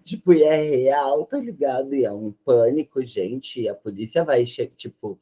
[0.04, 1.94] Tipo, e é real, tá ligado?
[1.94, 3.68] E é um pânico, gente.
[3.68, 5.20] A polícia vai, tipo,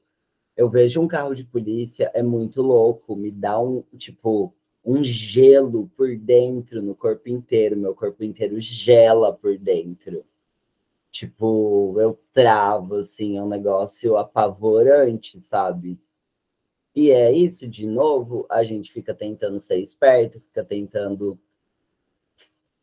[0.57, 4.55] eu vejo um carro de polícia, é muito louco, me dá um, tipo,
[4.85, 10.25] um gelo por dentro no corpo inteiro, meu corpo inteiro gela por dentro.
[11.11, 15.99] Tipo, eu travo, assim, é um negócio apavorante, sabe?
[16.95, 21.39] E é isso, de novo, a gente fica tentando ser esperto, fica tentando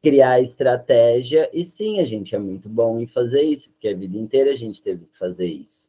[0.01, 4.17] criar estratégia, e sim, a gente é muito bom em fazer isso, porque a vida
[4.17, 5.87] inteira a gente teve que fazer isso.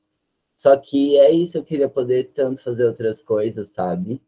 [0.54, 4.20] Só que é isso, eu queria poder tanto fazer outras coisas, sabe?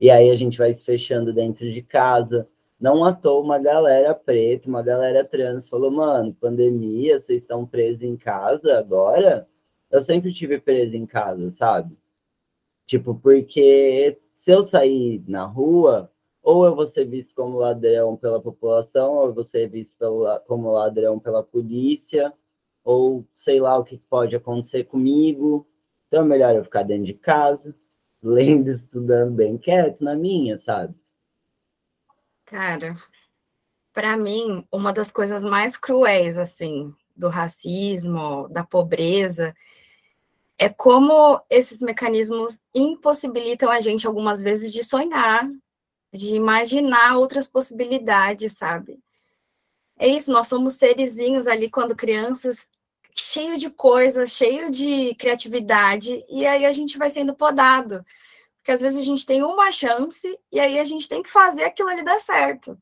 [0.00, 2.48] E aí a gente vai se fechando dentro de casa.
[2.78, 8.02] Não à toa uma galera preta, uma galera trans falou, mano, pandemia, vocês estão presos
[8.02, 9.48] em casa agora?
[9.90, 11.96] Eu sempre tive preso em casa, sabe?
[12.90, 16.10] Tipo, porque se eu sair na rua,
[16.42, 19.94] ou eu vou ser visto como ladrão pela população, ou eu vou ser visto
[20.48, 22.32] como ladrão pela polícia,
[22.82, 25.64] ou sei lá o que pode acontecer comigo.
[26.08, 27.72] Então é melhor eu ficar dentro de casa,
[28.20, 30.92] lendo, estudando bem quieto na minha, sabe?
[32.44, 32.96] Cara,
[33.92, 39.54] para mim, uma das coisas mais cruéis, assim, do racismo, da pobreza,
[40.60, 45.48] é como esses mecanismos impossibilitam a gente algumas vezes de sonhar,
[46.12, 49.00] de imaginar outras possibilidades, sabe?
[50.00, 52.70] é isso, nós somos serizinhos ali quando crianças,
[53.14, 58.02] cheio de coisas, cheio de criatividade, e aí a gente vai sendo podado.
[58.56, 61.64] Porque às vezes a gente tem uma chance e aí a gente tem que fazer
[61.64, 62.78] aquilo ali dar certo.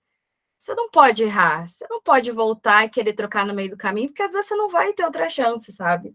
[0.56, 4.08] Você não pode errar, você não pode voltar e querer trocar no meio do caminho,
[4.08, 6.14] porque às vezes você não vai ter outra chance, sabe?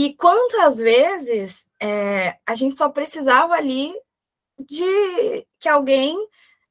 [0.00, 3.92] E quantas vezes é, a gente só precisava ali
[4.56, 6.16] de que alguém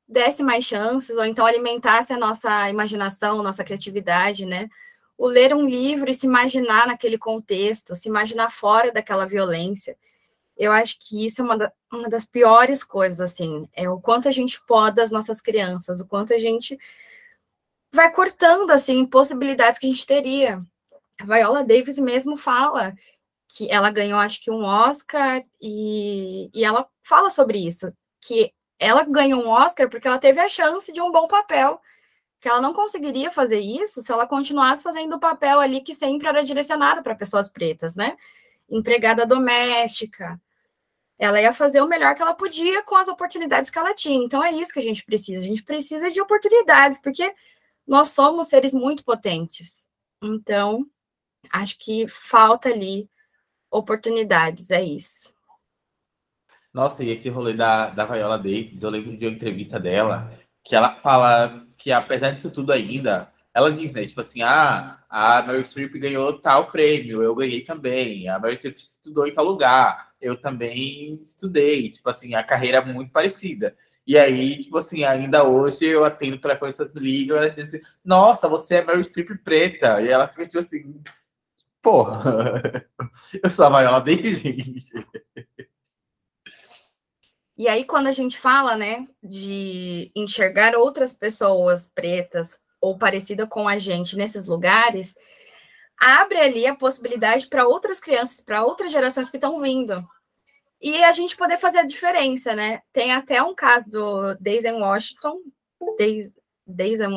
[0.08, 4.70] desse mais chances, ou então alimentasse a nossa imaginação, nossa criatividade, né?
[5.18, 9.98] O ler um livro e se imaginar naquele contexto, se imaginar fora daquela violência.
[10.58, 14.30] Eu acho que isso é uma, da, uma das piores coisas, assim, é o quanto
[14.30, 16.80] a gente poda as nossas crianças, o quanto a gente
[17.92, 20.64] vai cortando, assim, possibilidades que a gente teria.
[21.20, 22.96] A Viola Davis mesmo fala
[23.48, 27.92] que ela ganhou, acho que, um Oscar, e, e ela fala sobre isso,
[28.22, 31.82] que ela ganhou um Oscar porque ela teve a chance de um bom papel,
[32.40, 36.28] que ela não conseguiria fazer isso se ela continuasse fazendo o papel ali que sempre
[36.28, 38.16] era direcionado para pessoas pretas, né?
[38.70, 40.40] Empregada doméstica.
[41.18, 44.24] Ela ia fazer o melhor que ela podia com as oportunidades que ela tinha.
[44.24, 45.42] Então é isso que a gente precisa.
[45.42, 47.34] A gente precisa de oportunidades, porque
[47.88, 49.90] nós somos seres muito potentes.
[50.22, 50.86] Então,
[51.52, 53.10] acho que falta ali
[53.72, 55.34] oportunidades, é isso.
[56.74, 60.32] Nossa, e esse rolê da, da Viola Davis, eu lembro de uma entrevista dela,
[60.64, 65.42] que ela fala que apesar disso tudo ainda, ela diz, né, tipo assim, ah, a
[65.42, 70.12] Meryl Streep ganhou tal prêmio, eu ganhei também, a Meryl Streep estudou em tal lugar,
[70.22, 73.76] eu também estudei, tipo assim, a carreira é muito parecida.
[74.06, 77.82] E aí, tipo assim, ainda hoje eu atendo o telefone, essas me ligam, elas dizem
[77.82, 80.02] assim, nossa, você é Meryl Streep preta.
[80.02, 81.02] E ela fica tipo assim,
[81.88, 82.20] porra,
[83.42, 84.92] eu sou a Viola Davis, gente.
[87.58, 93.70] E aí, quando a gente fala, né, de enxergar outras pessoas pretas ou parecida com
[93.70, 95.16] a gente nesses lugares,
[95.98, 100.06] abre ali a possibilidade para outras crianças, para outras gerações que estão vindo.
[100.82, 102.82] E a gente poder fazer a diferença, né?
[102.92, 105.40] Tem até um caso do Daisy Washington,
[105.98, 106.36] Daisy,
[106.68, 107.08] Daisy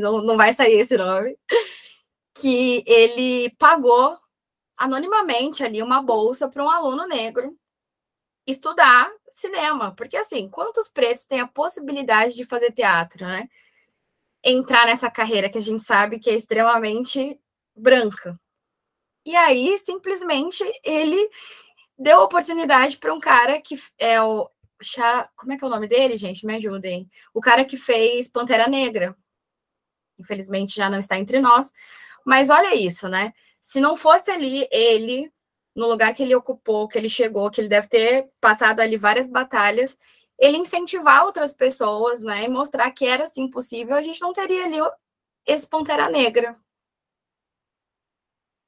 [0.00, 1.38] não, não vai sair esse nome,
[2.36, 4.18] que ele pagou
[4.76, 7.56] anonimamente ali uma bolsa para um aluno negro
[8.46, 13.48] estudar cinema, porque assim, quantos pretos têm a possibilidade de fazer teatro, né?
[14.44, 17.40] Entrar nessa carreira que a gente sabe que é extremamente
[17.74, 18.38] branca.
[19.24, 21.28] E aí, simplesmente, ele
[21.98, 24.48] deu oportunidade para um cara que é o.
[25.36, 26.46] Como é que é o nome dele, gente?
[26.46, 27.10] Me ajudem.
[27.34, 29.16] O cara que fez Pantera Negra.
[30.18, 31.72] Infelizmente já não está entre nós.
[32.26, 33.32] Mas olha isso, né?
[33.60, 35.32] Se não fosse ali ele
[35.76, 39.28] no lugar que ele ocupou, que ele chegou, que ele deve ter passado ali várias
[39.28, 39.96] batalhas,
[40.38, 44.64] ele incentivar outras pessoas, né, e mostrar que era assim possível, a gente não teria
[44.64, 44.78] ali
[45.46, 46.56] esse Pantera Negra.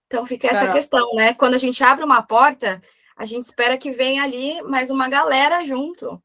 [0.07, 0.77] Então fica essa Caramba.
[0.77, 1.35] questão, né?
[1.35, 2.81] Quando a gente abre uma porta,
[3.17, 6.23] a gente espera que venha ali mais uma galera junto.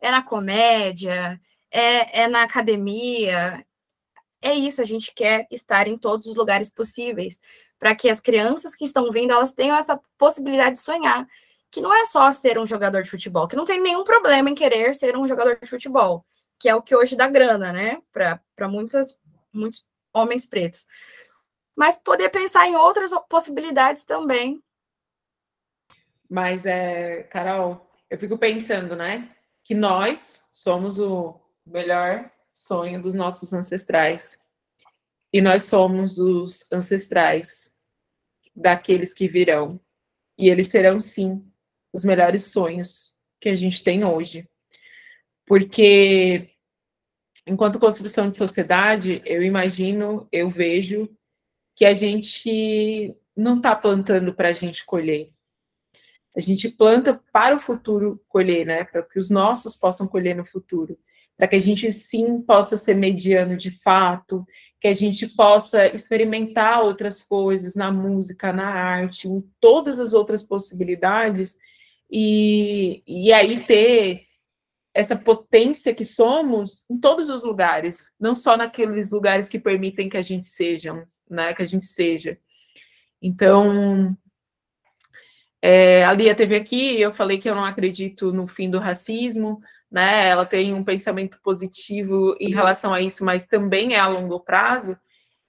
[0.00, 3.66] É na comédia, é, é na academia.
[4.40, 7.40] É isso, a gente quer estar em todos os lugares possíveis
[7.78, 11.26] para que as crianças que estão vindo elas tenham essa possibilidade de sonhar,
[11.70, 14.54] que não é só ser um jogador de futebol, que não tem nenhum problema em
[14.54, 16.24] querer ser um jogador de futebol,
[16.58, 19.16] que é o que hoje dá grana, né, para muitos
[20.12, 20.86] homens pretos.
[21.76, 24.62] Mas poder pensar em outras possibilidades também.
[26.28, 33.52] Mas é, Carol, eu fico pensando, né, que nós somos o melhor sonho dos nossos
[33.52, 34.36] ancestrais
[35.32, 37.72] e nós somos os ancestrais
[38.54, 39.80] daqueles que virão.
[40.36, 41.46] E eles serão, sim,
[41.92, 44.48] os melhores sonhos que a gente tem hoje.
[45.46, 46.50] Porque,
[47.46, 51.08] enquanto construção de sociedade, eu imagino, eu vejo
[51.76, 55.32] que a gente não está plantando para a gente colher.
[56.36, 58.84] A gente planta para o futuro colher, né?
[58.84, 60.98] Para que os nossos possam colher no futuro
[61.38, 64.44] para que a gente sim possa ser mediano de fato,
[64.80, 70.42] que a gente possa experimentar outras coisas na música, na arte, em todas as outras
[70.42, 71.56] possibilidades,
[72.10, 74.24] e, e aí ter
[74.92, 80.16] essa potência que somos em todos os lugares, não só naqueles lugares que permitem que
[80.16, 80.92] a gente seja,
[81.30, 82.36] né, que a gente seja.
[83.22, 84.16] Então,
[85.62, 89.60] é, a Lia teve aqui, eu falei que eu não acredito no fim do racismo,
[89.90, 90.28] né?
[90.28, 94.98] Ela tem um pensamento positivo em relação a isso, mas também é a longo prazo.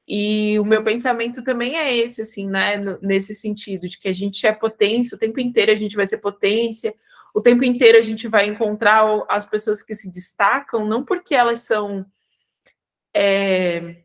[0.07, 2.77] E o meu pensamento também é esse, assim, né?
[3.01, 6.17] Nesse sentido, de que a gente é potência, o tempo inteiro a gente vai ser
[6.17, 6.93] potência,
[7.33, 11.59] o tempo inteiro a gente vai encontrar as pessoas que se destacam, não porque elas
[11.61, 12.05] são
[13.13, 14.03] é,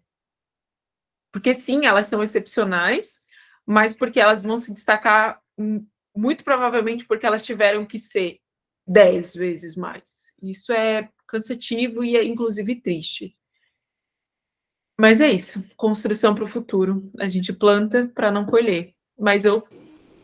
[1.32, 3.20] Porque sim, elas são excepcionais,
[3.66, 8.41] mas porque elas vão se destacar hum, muito provavelmente porque elas tiveram que ser
[8.87, 10.24] dez vezes mais.
[10.51, 13.36] Isso é cansativo e é inclusive triste.
[14.99, 17.11] Mas é isso, construção para o futuro.
[17.18, 18.95] A gente planta para não colher.
[19.18, 19.66] Mas eu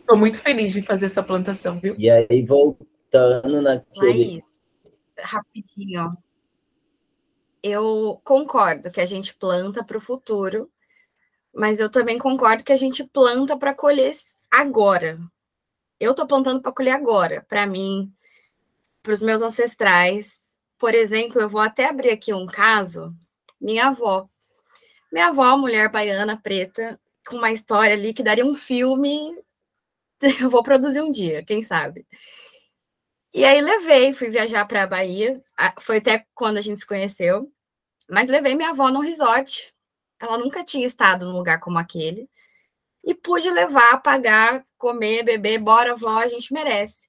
[0.00, 1.94] estou muito feliz de fazer essa plantação, viu?
[1.98, 4.06] E aí, voltando naquele.
[4.06, 4.44] Laís,
[5.18, 6.16] rapidinho.
[7.62, 10.70] Eu concordo que a gente planta para o futuro,
[11.54, 14.14] mas eu também concordo que a gente planta para colher
[14.50, 15.18] agora.
[15.98, 18.10] Eu estou plantando para colher agora, para mim,
[19.02, 20.56] para os meus ancestrais.
[20.78, 23.14] Por exemplo, eu vou até abrir aqui um caso.
[23.60, 24.28] Minha avó.
[25.12, 29.34] Minha avó, mulher baiana preta, com uma história ali que daria um filme.
[30.40, 32.06] Eu vou produzir um dia, quem sabe.
[33.32, 35.42] E aí levei, fui viajar para a Bahia.
[35.80, 37.50] Foi até quando a gente se conheceu.
[38.08, 39.72] Mas levei minha avó num resort
[40.20, 42.28] ela nunca tinha estado num lugar como aquele.
[43.02, 47.08] E pude levar, pagar, comer, beber, bora, vó, a gente merece.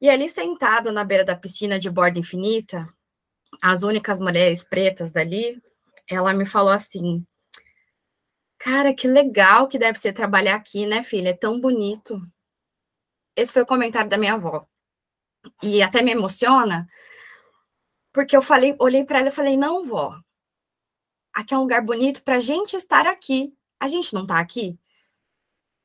[0.00, 2.86] E ali sentada na beira da piscina de borda infinita,
[3.62, 5.60] as únicas mulheres pretas dali,
[6.08, 7.24] ela me falou assim:
[8.58, 11.30] Cara, que legal que deve ser trabalhar aqui, né, filha?
[11.30, 12.20] É tão bonito.
[13.34, 14.66] Esse foi o comentário da minha avó.
[15.62, 16.88] E até me emociona,
[18.12, 20.18] porque eu falei, olhei para ela e falei: Não, vó,
[21.34, 23.54] aqui é um lugar bonito para a gente estar aqui.
[23.78, 24.78] A gente não está aqui?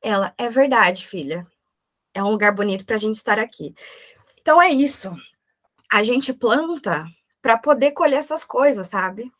[0.02, 1.46] Ela, é verdade, filha.
[2.14, 3.74] É um lugar bonito para a gente estar aqui.
[4.40, 5.10] Então é isso.
[5.90, 7.06] A gente planta
[7.40, 9.32] para poder colher essas coisas, sabe?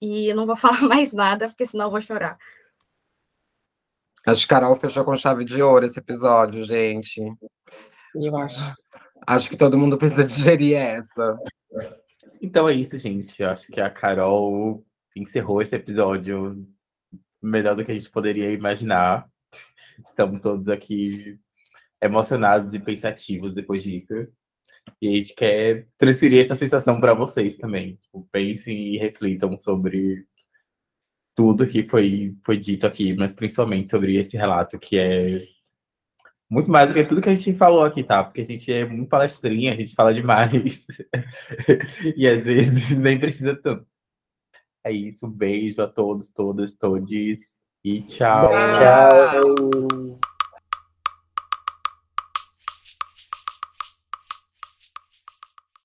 [0.00, 2.38] E eu não vou falar mais nada, porque senão eu vou chorar.
[4.26, 7.20] Acho que Carol fechou com chave de ouro esse episódio, gente.
[8.14, 8.74] Eu acho.
[9.26, 11.38] Acho que todo mundo precisa digerir essa.
[12.40, 13.40] Então é isso, gente.
[13.40, 14.84] Eu acho que a Carol
[15.16, 16.66] encerrou esse episódio
[17.40, 19.28] melhor do que a gente poderia imaginar.
[20.04, 21.38] Estamos todos aqui
[22.02, 24.14] emocionados e pensativos depois disso.
[25.00, 27.96] E a gente quer transferir essa sensação para vocês também.
[27.96, 30.26] Tipo, pensem e reflitam sobre
[31.34, 35.46] tudo que foi, foi dito aqui, mas principalmente sobre esse relato que é
[36.50, 38.24] muito mais do que tudo que a gente falou aqui, tá?
[38.24, 40.86] Porque a gente é muito palestrinha, a gente fala demais.
[42.16, 43.86] e às vezes nem precisa tanto.
[44.84, 47.40] É isso, um beijo a todos, todas, todes.
[47.84, 48.50] E tchau.
[48.50, 50.18] Tchau.